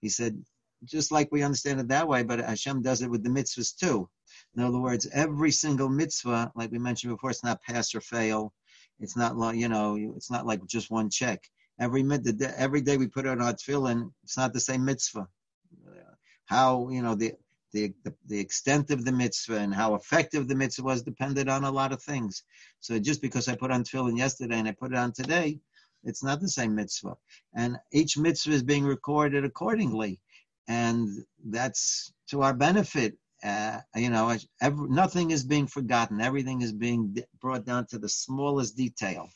He 0.00 0.08
said, 0.08 0.42
just 0.84 1.10
like 1.10 1.28
we 1.30 1.42
understand 1.42 1.80
it 1.80 1.88
that 1.88 2.08
way, 2.08 2.22
but 2.22 2.40
Hashem 2.40 2.82
does 2.82 3.02
it 3.02 3.10
with 3.10 3.22
the 3.22 3.30
mitzvahs 3.30 3.76
too. 3.76 4.08
In 4.56 4.62
other 4.62 4.78
words, 4.78 5.08
every 5.12 5.50
single 5.50 5.88
mitzvah, 5.88 6.52
like 6.54 6.70
we 6.70 6.78
mentioned 6.78 7.12
before, 7.12 7.30
it's 7.30 7.44
not 7.44 7.62
pass 7.62 7.94
or 7.94 8.00
fail. 8.00 8.52
It's 9.00 9.16
not 9.16 9.36
like 9.36 9.56
you 9.56 9.68
know, 9.68 9.96
it's 10.16 10.30
not 10.30 10.46
like 10.46 10.66
just 10.66 10.90
one 10.90 11.10
check. 11.10 11.42
Every 11.80 12.02
mid, 12.02 12.42
every 12.42 12.80
day 12.80 12.96
we 12.96 13.06
put 13.06 13.26
on 13.26 13.40
our 13.40 13.52
tefillin, 13.52 14.10
it's 14.24 14.36
not 14.36 14.52
the 14.52 14.60
same 14.60 14.84
mitzvah. 14.84 15.28
How 16.46 16.88
you 16.90 17.02
know 17.02 17.14
the, 17.14 17.34
the 17.72 17.92
the 18.04 18.14
the 18.26 18.40
extent 18.40 18.90
of 18.90 19.04
the 19.04 19.12
mitzvah 19.12 19.58
and 19.58 19.74
how 19.74 19.94
effective 19.94 20.48
the 20.48 20.54
mitzvah 20.54 20.82
was 20.82 21.02
depended 21.02 21.48
on 21.48 21.64
a 21.64 21.70
lot 21.70 21.92
of 21.92 22.02
things. 22.02 22.42
So 22.80 22.98
just 22.98 23.22
because 23.22 23.48
I 23.48 23.54
put 23.54 23.70
on 23.70 23.84
tefillin 23.84 24.18
yesterday 24.18 24.58
and 24.58 24.68
I 24.68 24.72
put 24.72 24.92
it 24.92 24.98
on 24.98 25.12
today, 25.12 25.60
it's 26.04 26.24
not 26.24 26.40
the 26.40 26.48
same 26.48 26.74
mitzvah. 26.74 27.16
And 27.54 27.76
each 27.92 28.16
mitzvah 28.18 28.52
is 28.52 28.62
being 28.62 28.84
recorded 28.84 29.44
accordingly, 29.44 30.20
and 30.66 31.08
that's 31.44 32.12
to 32.30 32.42
our 32.42 32.54
benefit 32.54 33.16
uh, 33.42 33.80
you 33.94 34.10
know, 34.10 34.36
every, 34.60 34.88
nothing 34.88 35.30
is 35.30 35.44
being 35.44 35.66
forgotten. 35.66 36.20
Everything 36.20 36.62
is 36.62 36.72
being 36.72 37.16
brought 37.40 37.64
down 37.64 37.86
to 37.86 37.98
the 37.98 38.08
smallest 38.08 38.76
detail. 38.76 39.28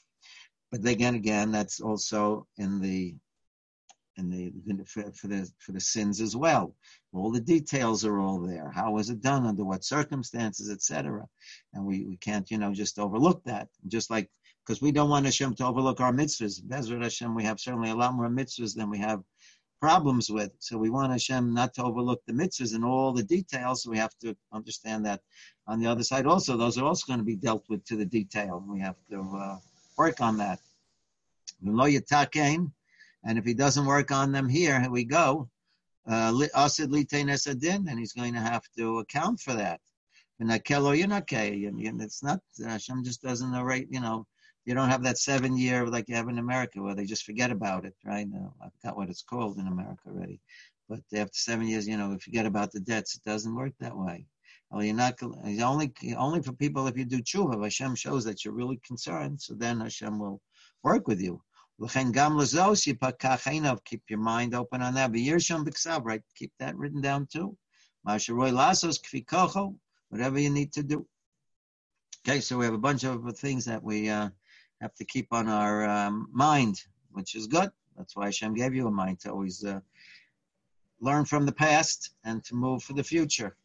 But 0.71 0.85
again, 0.87 1.15
again, 1.15 1.53
that's 1.53 1.81
also 1.81 2.47
in 2.57 2.81
the 2.81 3.15
in 4.17 4.31
the 4.31 4.85
for, 4.85 5.11
for, 5.13 5.29
the 5.29 5.51
for 5.59 5.73
the 5.73 5.81
sins 5.81 6.21
as 6.21 6.37
well. 6.37 6.75
All 7.13 7.31
the 7.31 7.41
details 7.41 8.05
are 8.05 8.19
all 8.19 8.41
there. 8.41 8.71
How 8.71 8.93
was 8.93 9.11
it 9.11 9.23
done? 9.23 9.47
Under 9.47 9.65
what 9.65 9.85
circumstances, 9.85 10.71
etc. 10.71 11.27
And 11.73 11.85
we, 11.85 12.05
we 12.05 12.17
can't, 12.17 12.51
you 12.51 12.59
know, 12.59 12.73
just 12.73 12.99
overlook 12.99 13.45
that. 13.45 13.69
Just 13.87 14.11
like 14.11 14.31
because 14.67 14.81
we 14.81 14.93
don't 14.93 15.11
want 15.11 15.27
Hashem 15.27 15.55
to 15.57 15.67
overlook 15.67 16.01
our 16.01 16.13
mitzvahs. 16.13 16.63
Bezrat 16.63 17.03
Hashem, 17.03 17.35
we 17.35 17.45
have 17.45 17.61
certainly 17.61 17.91
a 17.91 17.95
lot 17.95 18.15
more 18.15 18.29
mitzvahs 18.29 18.75
than 18.75 18.91
we 18.91 18.99
have 18.99 19.23
problems 19.83 20.31
with. 20.31 20.53
So 20.61 20.79
we 20.79 20.91
want 20.91 21.11
Hashem 21.11 21.53
not 21.53 21.75
to 21.75 21.83
overlook 21.83 22.23
the 22.25 22.33
mitzvahs 22.33 22.77
and 22.77 22.85
all 22.85 23.13
the 23.13 23.25
details. 23.25 23.83
So 23.83 23.91
we 23.91 23.99
have 23.99 24.17
to 24.21 24.37
understand 24.53 25.05
that 25.07 25.23
on 25.67 25.81
the 25.81 25.89
other 25.89 26.05
side 26.05 26.25
also, 26.25 26.57
those 26.57 26.79
are 26.79 26.85
also 26.85 27.05
going 27.09 27.19
to 27.19 27.25
be 27.25 27.35
dealt 27.35 27.65
with 27.69 27.85
to 27.87 27.97
the 27.97 28.05
detail. 28.05 28.65
We 28.65 28.79
have 28.79 28.95
to 29.11 29.21
uh, 29.21 29.59
work 29.99 30.21
on 30.21 30.37
that. 30.39 30.61
And 33.25 33.39
if 33.39 33.45
he 33.45 33.55
doesn't 33.55 33.85
work 33.85 34.13
on 34.13 34.31
them 34.31 34.49
here, 34.49 34.81
here 34.81 34.91
we 34.91 35.05
go. 35.05 35.49
Uh, 36.09 36.31
and 36.31 37.99
he's 37.99 38.13
going 38.13 38.35
to 38.35 38.41
have 38.41 38.63
to 38.77 38.99
account 39.01 39.41
for 39.41 39.55
that. 39.55 39.81
And 40.39 40.53
it's 40.53 42.23
not 42.23 42.41
Hashem 42.65 43.05
just 43.05 43.23
doesn't 43.23 43.53
narrate, 43.53 43.89
you 43.91 44.01
know, 44.01 44.27
you 44.65 44.75
don't 44.75 44.89
have 44.89 45.03
that 45.03 45.19
seven 45.19 45.57
year 45.57 45.87
like 45.87 46.09
you 46.09 46.15
have 46.15 46.29
in 46.29 46.39
America 46.39 46.81
where 46.81 46.95
they 46.95 47.05
just 47.05 47.25
forget 47.25 47.51
about 47.51 47.85
it, 47.85 47.95
right? 48.05 48.29
Now, 48.29 48.55
I 48.63 48.69
forgot 48.71 48.97
what 48.97 49.11
it's 49.11 49.23
called 49.23 49.59
in 49.59 49.67
America 49.67 50.03
already. 50.09 50.41
But 50.89 51.01
after 51.15 51.35
seven 51.35 51.67
years, 51.67 51.89
you 51.89 51.97
know, 51.97 52.11
we 52.11 52.19
forget 52.19 52.47
about 52.47 52.71
the 52.73 52.81
debts. 52.81 53.17
It 53.17 53.25
doesn't 53.25 53.55
work 53.55 53.73
that 53.81 53.97
way. 53.97 54.27
Well, 54.71 54.85
you're 54.85 54.95
not 54.95 55.23
only 55.23 55.93
only 56.17 56.43
for 56.43 56.53
people 56.53 56.87
if 56.87 56.97
you 56.97 57.05
do 57.05 57.21
tshuva. 57.21 57.63
Hashem 57.63 57.95
shows 57.95 58.25
that 58.25 58.45
you're 58.45 58.55
really 58.55 58.81
concerned, 58.87 59.41
so 59.41 59.55
then 59.55 59.81
Hashem 59.81 60.19
will 60.19 60.41
work 60.83 61.07
with 61.07 61.21
you. 61.21 61.43
Keep 61.79 62.01
your 64.09 64.19
mind 64.19 64.55
open 64.55 64.83
on 64.83 64.95
that. 64.95 65.11
Right? 66.05 66.23
Keep 66.37 66.53
that 66.59 66.77
written 66.77 67.01
down 67.01 67.27
too. 67.31 67.57
Whatever 70.09 70.39
you 70.39 70.51
need 70.51 70.73
to 70.73 70.83
do. 70.83 71.07
Okay, 72.25 72.41
so 72.41 72.57
we 72.57 72.65
have 72.65 72.75
a 72.75 72.79
bunch 72.79 73.05
of 73.05 73.37
things 73.37 73.65
that 73.65 73.83
we 73.83 74.09
uh, 74.09 74.31
have 74.83 74.95
to 74.97 75.05
keep 75.05 75.29
on 75.33 75.49
our 75.49 75.89
um, 75.89 76.29
mind, 76.33 76.83
which 77.13 77.35
is 77.37 77.47
good. 77.47 77.71
That's 77.97 78.17
why 78.17 78.27
Hashem 78.27 78.55
gave 78.55 78.75
you 78.75 78.89
a 78.89 78.91
mind 78.91 79.21
to 79.21 79.31
always 79.31 79.65
uh, 79.65 79.81
learn 81.01 81.25
from 81.25 81.47
the 81.47 81.53
past 81.53 82.11
and 82.25 82.45
to 82.45 82.55
move 82.57 82.83
for 82.83 82.95
the 82.95 83.05
future. 83.05 83.57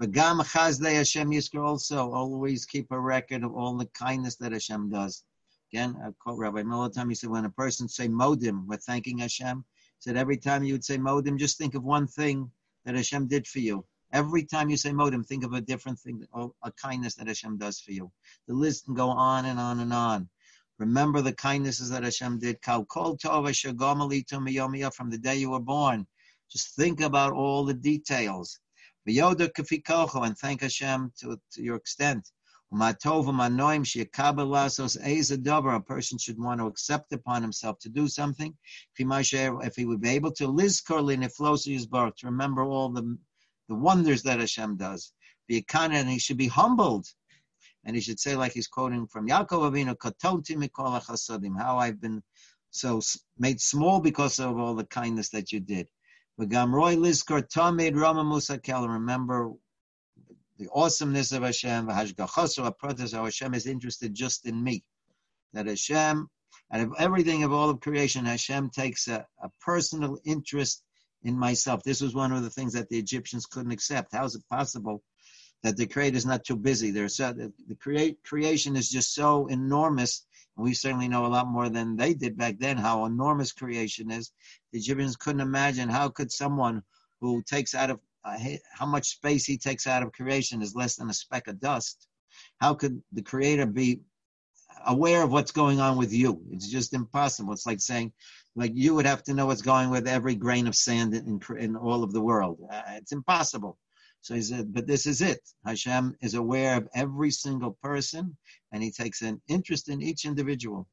But 0.00 0.10
Gam 0.10 0.38
Chazdei 0.40 0.96
Hashem 0.96 1.30
Yisrael 1.30 1.64
also 1.64 2.12
always 2.12 2.66
keep 2.66 2.90
a 2.90 2.98
record 2.98 3.44
of 3.44 3.54
all 3.54 3.76
the 3.76 3.86
kindness 3.86 4.34
that 4.36 4.52
Hashem 4.52 4.90
does. 4.90 5.22
Again, 5.72 5.96
I 6.04 6.10
quote 6.18 6.38
Rabbi 6.38 6.64
Miller 6.64 6.90
time. 6.90 7.08
He 7.08 7.14
said, 7.14 7.30
when 7.30 7.44
a 7.44 7.50
person 7.50 7.88
say 7.88 8.08
Modim, 8.08 8.66
we're 8.66 8.76
thanking 8.76 9.18
Hashem. 9.18 9.64
He 9.78 10.00
said 10.00 10.16
every 10.16 10.36
time 10.36 10.64
you 10.64 10.74
would 10.74 10.84
say 10.84 10.98
Modim, 10.98 11.38
just 11.38 11.58
think 11.58 11.76
of 11.76 11.84
one 11.84 12.08
thing 12.08 12.50
that 12.84 12.96
Hashem 12.96 13.28
did 13.28 13.46
for 13.46 13.60
you. 13.60 13.84
Every 14.14 14.44
time 14.44 14.70
you 14.70 14.76
say 14.76 14.92
modim, 14.92 15.26
think 15.26 15.42
of 15.44 15.54
a 15.54 15.60
different 15.60 15.98
thing, 15.98 16.24
a 16.62 16.72
kindness 16.80 17.16
that 17.16 17.26
Hashem 17.26 17.58
does 17.58 17.80
for 17.80 17.90
you. 17.90 18.12
The 18.46 18.54
list 18.54 18.84
can 18.84 18.94
go 18.94 19.08
on 19.08 19.44
and 19.44 19.58
on 19.58 19.80
and 19.80 19.92
on. 19.92 20.28
Remember 20.78 21.20
the 21.20 21.32
kindnesses 21.32 21.90
that 21.90 22.04
Hashem 22.04 22.38
did. 22.38 22.62
From 22.62 22.86
the 25.10 25.18
day 25.20 25.36
you 25.36 25.50
were 25.50 25.60
born. 25.60 26.06
Just 26.48 26.76
think 26.76 27.00
about 27.00 27.32
all 27.32 27.64
the 27.64 27.74
details. 27.74 28.60
And 29.06 30.38
thank 30.38 30.60
Hashem 30.60 31.12
to, 31.20 31.40
to 31.52 31.62
your 31.62 31.76
extent. 31.76 32.30
A 32.72 32.94
person 35.86 36.18
should 36.18 36.38
want 36.38 36.60
to 36.60 36.66
accept 36.66 37.12
upon 37.12 37.42
himself 37.42 37.78
to 37.80 37.88
do 37.88 38.06
something. 38.08 38.56
If 38.96 39.76
he 39.76 39.84
would 39.84 40.00
be 40.00 40.08
able 40.10 40.32
to, 40.32 40.56
to 40.56 42.26
remember 42.26 42.62
all 42.62 42.88
the 42.90 43.18
the 43.68 43.74
wonders 43.74 44.22
that 44.22 44.40
Hashem 44.40 44.76
does. 44.76 45.12
Be 45.46 45.62
kind 45.62 45.94
and 45.94 46.08
he 46.08 46.18
should 46.18 46.38
be 46.38 46.48
humbled. 46.48 47.06
And 47.84 47.94
he 47.94 48.00
should 48.00 48.20
say, 48.20 48.34
like 48.34 48.52
he's 48.52 48.66
quoting 48.66 49.06
from 49.06 49.28
Yaakov 49.28 49.70
Avinu, 49.70 49.94
Katoti 49.96 50.56
mikol 50.56 51.02
chasadim, 51.04 51.58
how 51.58 51.76
I've 51.76 52.00
been 52.00 52.22
so 52.70 53.00
made 53.38 53.60
small 53.60 54.00
because 54.00 54.40
of 54.40 54.58
all 54.58 54.74
the 54.74 54.86
kindness 54.86 55.28
that 55.30 55.52
you 55.52 55.60
did. 55.60 55.86
V'gamroi 56.40 56.96
lizkor 56.96 57.42
tamid 57.48 57.94
rama 57.94 58.24
musakel, 58.24 58.88
remember 58.88 59.52
the 60.58 60.68
awesomeness 60.74 61.32
of 61.32 61.42
Hashem, 61.42 61.86
v'hashgachasu 61.86 62.72
apratas, 62.72 63.14
how 63.14 63.24
Hashem 63.24 63.54
is 63.54 63.66
interested 63.66 64.14
just 64.14 64.46
in 64.46 64.62
me. 64.62 64.82
That 65.52 65.66
Hashem, 65.66 66.28
out 66.72 66.80
of 66.80 66.92
everything 66.98 67.44
of 67.44 67.52
all 67.52 67.70
of 67.70 67.80
creation, 67.80 68.24
Hashem 68.24 68.70
takes 68.70 69.08
a, 69.08 69.26
a 69.42 69.50
personal 69.60 70.18
interest 70.24 70.82
in 71.24 71.38
myself. 71.38 71.82
This 71.82 72.00
was 72.00 72.14
one 72.14 72.32
of 72.32 72.42
the 72.42 72.50
things 72.50 72.72
that 72.74 72.88
the 72.88 72.98
Egyptians 72.98 73.46
couldn't 73.46 73.72
accept. 73.72 74.14
How 74.14 74.24
is 74.24 74.34
it 74.34 74.48
possible 74.50 75.02
that 75.62 75.76
the 75.76 75.86
creator 75.86 76.16
is 76.16 76.26
not 76.26 76.44
too 76.44 76.56
busy? 76.56 76.90
There's 76.90 77.16
so, 77.16 77.32
the, 77.32 77.52
create, 77.80 78.22
creation 78.22 78.76
is 78.76 78.90
just 78.90 79.14
so 79.14 79.46
enormous. 79.46 80.26
And 80.56 80.64
we 80.64 80.74
certainly 80.74 81.08
know 81.08 81.26
a 81.26 81.28
lot 81.28 81.48
more 81.48 81.68
than 81.68 81.96
they 81.96 82.14
did 82.14 82.36
back 82.36 82.58
then 82.58 82.76
how 82.76 83.06
enormous 83.06 83.52
creation 83.52 84.10
is. 84.10 84.30
The 84.72 84.78
Egyptians 84.78 85.16
couldn't 85.16 85.40
imagine 85.40 85.88
how 85.88 86.08
could 86.10 86.30
someone 86.30 86.82
who 87.20 87.42
takes 87.42 87.74
out 87.74 87.90
of 87.90 88.00
uh, 88.24 88.38
how 88.72 88.86
much 88.86 89.08
space 89.08 89.44
he 89.44 89.58
takes 89.58 89.86
out 89.86 90.02
of 90.02 90.12
creation 90.12 90.62
is 90.62 90.74
less 90.74 90.96
than 90.96 91.10
a 91.10 91.14
speck 91.14 91.46
of 91.46 91.60
dust. 91.60 92.06
How 92.58 92.74
could 92.74 93.02
the 93.12 93.22
creator 93.22 93.66
be 93.66 94.00
aware 94.86 95.22
of 95.22 95.32
what's 95.32 95.52
going 95.52 95.80
on 95.80 95.96
with 95.96 96.12
you? 96.12 96.42
It's 96.50 96.68
just 96.68 96.94
impossible. 96.94 97.52
It's 97.52 97.66
like 97.66 97.80
saying 97.80 98.12
like 98.56 98.72
you 98.74 98.94
would 98.94 99.06
have 99.06 99.22
to 99.24 99.34
know 99.34 99.46
what's 99.46 99.62
going 99.62 99.90
with 99.90 100.06
every 100.06 100.34
grain 100.34 100.66
of 100.66 100.76
sand 100.76 101.14
in, 101.14 101.40
in 101.58 101.76
all 101.76 102.04
of 102.04 102.12
the 102.12 102.20
world. 102.20 102.60
Uh, 102.70 102.82
it's 102.96 103.12
impossible. 103.12 103.78
So 104.20 104.34
he 104.34 104.42
said, 104.42 104.72
but 104.72 104.86
this 104.86 105.06
is 105.06 105.20
it. 105.20 105.40
Hashem 105.66 106.16
is 106.22 106.34
aware 106.34 106.76
of 106.76 106.88
every 106.94 107.30
single 107.30 107.76
person, 107.82 108.36
and 108.72 108.82
he 108.82 108.90
takes 108.90 109.22
an 109.22 109.40
interest 109.48 109.88
in 109.88 110.00
each 110.00 110.24
individual. 110.24 110.88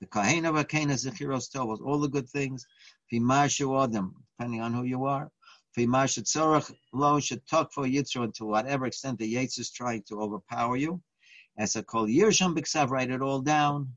The 0.00 0.06
Kahena 0.06 0.52
Vakena 0.52 0.94
Zechiros 0.94 1.50
Tovos, 1.52 1.80
all 1.84 1.98
the 1.98 2.08
good 2.08 2.28
things, 2.28 2.66
Fimashu 3.12 3.84
Adam, 3.84 4.14
depending 4.38 4.62
on 4.62 4.72
who 4.72 4.84
you 4.84 5.04
are. 5.04 5.30
Fimashu 5.76 6.22
Tzorach 6.22 6.72
Lo 6.92 7.18
Shetok 7.18 7.72
for 7.72 7.84
Yitzro, 7.84 8.32
to 8.34 8.44
whatever 8.44 8.86
extent 8.86 9.18
the 9.18 9.26
Yates 9.26 9.58
is 9.58 9.70
trying 9.70 10.02
to 10.08 10.20
overpower 10.20 10.76
you. 10.76 11.02
As 11.58 11.76
a 11.76 11.82
call 11.82 12.06
Yirsham 12.06 12.56
Biksav, 12.56 12.90
write 12.90 13.10
it 13.10 13.22
all 13.22 13.40
down. 13.40 13.96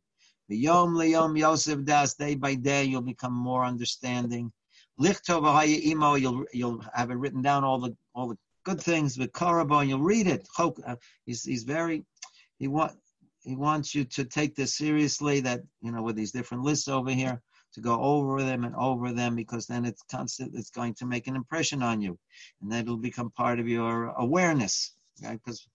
The 0.50 0.58
Yom 0.58 0.94
Leyom 0.94 1.38
Yosef 1.38 1.84
Das, 1.86 2.14
day 2.16 2.36
by 2.36 2.56
day, 2.56 2.84
you'll 2.84 3.02
become 3.02 3.34
more 3.34 3.66
understanding. 3.66 4.52
Lichtov 5.00 5.44
imo, 5.86 6.16
you'll 6.16 6.46
you'll 6.54 6.84
have 6.94 7.12
it 7.12 7.16
written 7.16 7.42
down 7.42 7.64
all 7.64 7.80
the 7.80 7.96
all 8.14 8.28
the 8.28 8.38
good 8.64 8.82
things 8.82 9.18
with 9.18 9.32
Korabo, 9.32 9.82
and 9.82 9.90
you'll 9.90 10.00
read 10.02 10.28
it. 10.28 10.48
Uh, 10.58 10.96
he's 11.26 11.44
he's 11.44 11.64
very 11.64 12.06
he 12.60 12.68
want 12.68 12.94
he 13.42 13.56
wants 13.56 13.96
you 13.96 14.06
to 14.06 14.26
take 14.26 14.56
this 14.56 14.76
seriously. 14.76 15.40
That 15.40 15.62
you 15.82 15.92
know, 15.92 16.02
with 16.02 16.16
these 16.16 16.32
different 16.32 16.64
lists 16.64 16.88
over 16.88 17.12
here, 17.12 17.42
to 17.74 17.82
go 17.82 18.00
over 18.02 18.44
them 18.44 18.64
and 18.64 18.76
over 18.76 19.12
them, 19.12 19.36
because 19.36 19.66
then 19.66 19.86
it's 19.86 20.04
constant. 20.10 20.56
It's 20.56 20.72
going 20.72 20.94
to 20.96 21.06
make 21.06 21.28
an 21.28 21.36
impression 21.36 21.84
on 21.84 22.02
you, 22.02 22.18
and 22.62 22.72
then 22.72 22.84
it'll 22.84 22.98
become 22.98 23.32
part 23.32 23.60
of 23.60 23.68
your 23.68 24.08
awareness. 24.18 24.94
Right? 25.24 25.40
Because 25.44 25.68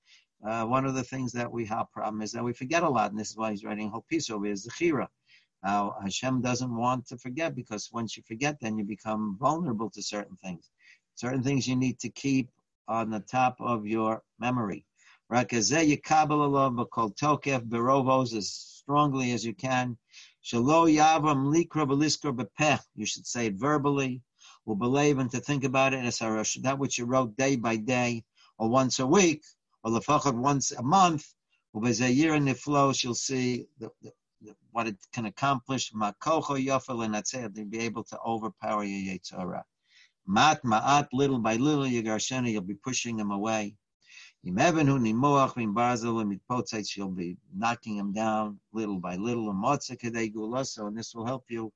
uh, 0.47 0.65
one 0.65 0.87
of 0.87 0.95
the 0.95 1.05
things 1.05 1.33
that 1.33 1.53
we 1.53 1.67
have 1.67 1.93
problem 1.93 2.23
is 2.23 2.33
that 2.33 2.43
we 2.43 2.53
forget 2.53 2.83
a 2.83 2.89
lot, 2.89 3.11
and 3.11 3.21
this 3.21 3.31
is 3.31 3.37
why 3.37 3.51
he's 3.51 3.65
writing 3.65 3.89
a 3.89 3.91
whole 3.91 4.07
piece 4.09 4.31
over 4.31 4.47
here, 4.47 4.55
is 4.55 4.65
the 4.65 4.71
chira. 4.71 5.07
Now 5.63 5.97
Hashem 6.03 6.41
doesn't 6.41 6.75
want 6.75 7.07
to 7.09 7.19
forget 7.19 7.55
because 7.55 7.91
once 7.93 8.17
you 8.17 8.23
forget, 8.27 8.59
then 8.61 8.79
you 8.79 8.85
become 8.85 9.37
vulnerable 9.39 9.91
to 9.91 10.03
certain 10.03 10.37
things. 10.37 10.71
Certain 11.17 11.43
things 11.43 11.69
you 11.69 11.77
need 11.77 11.99
to 11.99 12.09
keep 12.09 12.51
on 12.89 13.11
the 13.11 13.21
top 13.21 13.57
of 13.61 13.87
your 13.87 14.23
memory. 14.39 14.87
Berovos 17.69 18.35
as 18.35 18.51
strongly 18.51 19.33
as 19.33 19.45
you 19.45 19.55
can. 19.55 19.99
You 20.43 20.63
should 23.07 23.27
say 23.27 23.47
it 23.47 23.55
verbally. 23.55 24.23
Will 24.65 24.77
believe 24.77 25.19
and 25.19 25.31
to 25.31 25.41
think 25.41 25.65
about 25.65 25.95
it 25.95 26.05
as 26.05 26.19
that 26.19 26.79
which 26.79 26.99
you 26.99 27.05
wrote 27.05 27.37
day 27.37 27.57
by 27.57 27.77
day 27.77 28.25
or 28.59 28.69
once 28.69 28.99
a 28.99 29.07
week 29.07 29.43
or 29.83 30.01
once 30.33 30.73
a 30.73 30.83
month. 30.83 31.35
The 31.73 32.57
flow, 32.59 32.93
you'll 32.97 33.15
see 33.15 33.67
the, 33.79 33.91
the, 34.03 34.13
the, 34.43 34.57
what 34.73 34.89
it 34.89 34.97
can 35.13 35.27
accomplish. 35.27 35.93
Makocho 35.93 36.59
yofel 36.65 37.05
and. 37.05 37.55
They'll 37.55 37.65
be 37.65 37.81
able 37.81 38.05
to 38.05 38.19
overpower 38.21 38.85
your 38.85 39.15
yetzorah. 39.15 39.63
Mat 40.27 40.63
ma'at, 40.65 41.09
little 41.13 41.39
by 41.39 41.57
little, 41.57 41.85
Yagarshena, 41.85 42.51
you'll 42.51 42.63
be 42.63 42.75
pushing 42.75 43.19
him 43.19 43.31
away. 43.31 43.75
You'll 44.43 44.55
be 44.55 45.13
knocking 47.55 47.97
him 47.97 48.13
down 48.13 48.61
little 48.73 48.99
by 48.99 49.17
little. 49.17 49.51
And 49.51 50.97
this 50.97 51.15
will 51.15 51.27
help 51.27 51.45
you 51.51 51.73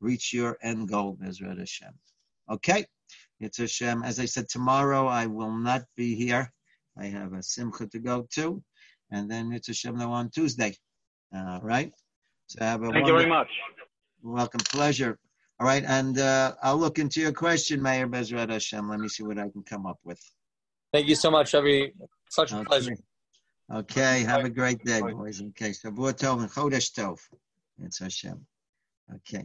reach 0.00 0.32
your 0.32 0.56
end 0.62 0.88
goal, 0.88 1.16
Bezrat 1.16 1.58
Hashem. 1.58 1.92
Okay, 2.48 2.86
it's 3.40 3.58
Hashem. 3.58 4.02
As 4.02 4.20
I 4.20 4.24
said, 4.24 4.48
tomorrow 4.48 5.06
I 5.06 5.26
will 5.26 5.52
not 5.52 5.82
be 5.96 6.14
here. 6.14 6.52
I 7.00 7.06
have 7.06 7.32
a 7.32 7.42
simcha 7.42 7.86
to 7.86 7.98
go 7.98 8.26
to. 8.34 8.62
And 9.10 9.30
then 9.30 9.52
it's 9.52 9.68
Hashem 9.68 9.98
though 9.98 10.12
on 10.12 10.30
Tuesday. 10.30 10.76
All 11.34 11.60
right. 11.62 11.92
So 12.46 12.64
have 12.64 12.82
a 12.82 12.90
Thank 12.90 13.06
you 13.06 13.16
very 13.16 13.28
much. 13.28 13.48
Welcome. 14.22 14.60
Pleasure. 14.60 15.18
All 15.60 15.66
right, 15.66 15.84
and 15.86 16.18
uh, 16.18 16.54
I'll 16.62 16.78
look 16.78 16.98
into 16.98 17.20
your 17.20 17.32
question, 17.32 17.82
Meir 17.82 18.08
Bezrat 18.08 18.50
Hashem. 18.50 18.88
Let 18.88 18.98
me 18.98 19.08
see 19.08 19.22
what 19.22 19.38
I 19.38 19.50
can 19.50 19.62
come 19.62 19.84
up 19.84 19.98
with. 20.04 20.18
Thank 20.90 21.06
you 21.06 21.14
so 21.14 21.30
much, 21.30 21.54
Every 21.54 21.92
Such 22.30 22.52
a 22.52 22.56
okay. 22.56 22.64
pleasure. 22.64 22.96
Okay, 23.72 24.22
have 24.22 24.44
a 24.44 24.50
great 24.50 24.82
day, 24.84 25.00
boys. 25.00 25.42
Okay, 25.42 25.74
so 25.74 25.90
Tov 25.90 26.40
and 26.40 26.50
Chodesh 26.50 26.92
Tov. 26.92 27.18
It's 27.82 27.98
Hashem. 27.98 28.40
Okay. 29.16 29.44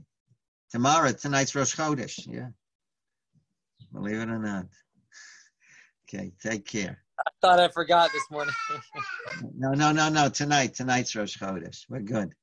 Tomorrow, 0.72 1.12
tonight's 1.12 1.54
Rosh 1.54 1.76
Chodesh. 1.76 2.26
Yeah. 2.28 2.48
Believe 3.94 4.20
it 4.20 4.30
or 4.30 4.40
not. 4.40 4.68
Okay, 6.08 6.32
take 6.42 6.66
care. 6.66 7.05
I 7.20 7.32
thought 7.42 7.60
I 7.60 7.70
forgot 7.70 8.12
this 8.14 8.24
morning. 8.32 8.54
no, 9.58 9.72
no, 9.74 9.92
no, 9.92 10.10
no. 10.10 10.30
Tonight, 10.30 10.76
tonight's 10.76 11.16
Rosh 11.16 11.38
Chodesh. 11.38 11.86
We're 11.90 12.02
good. 12.02 12.34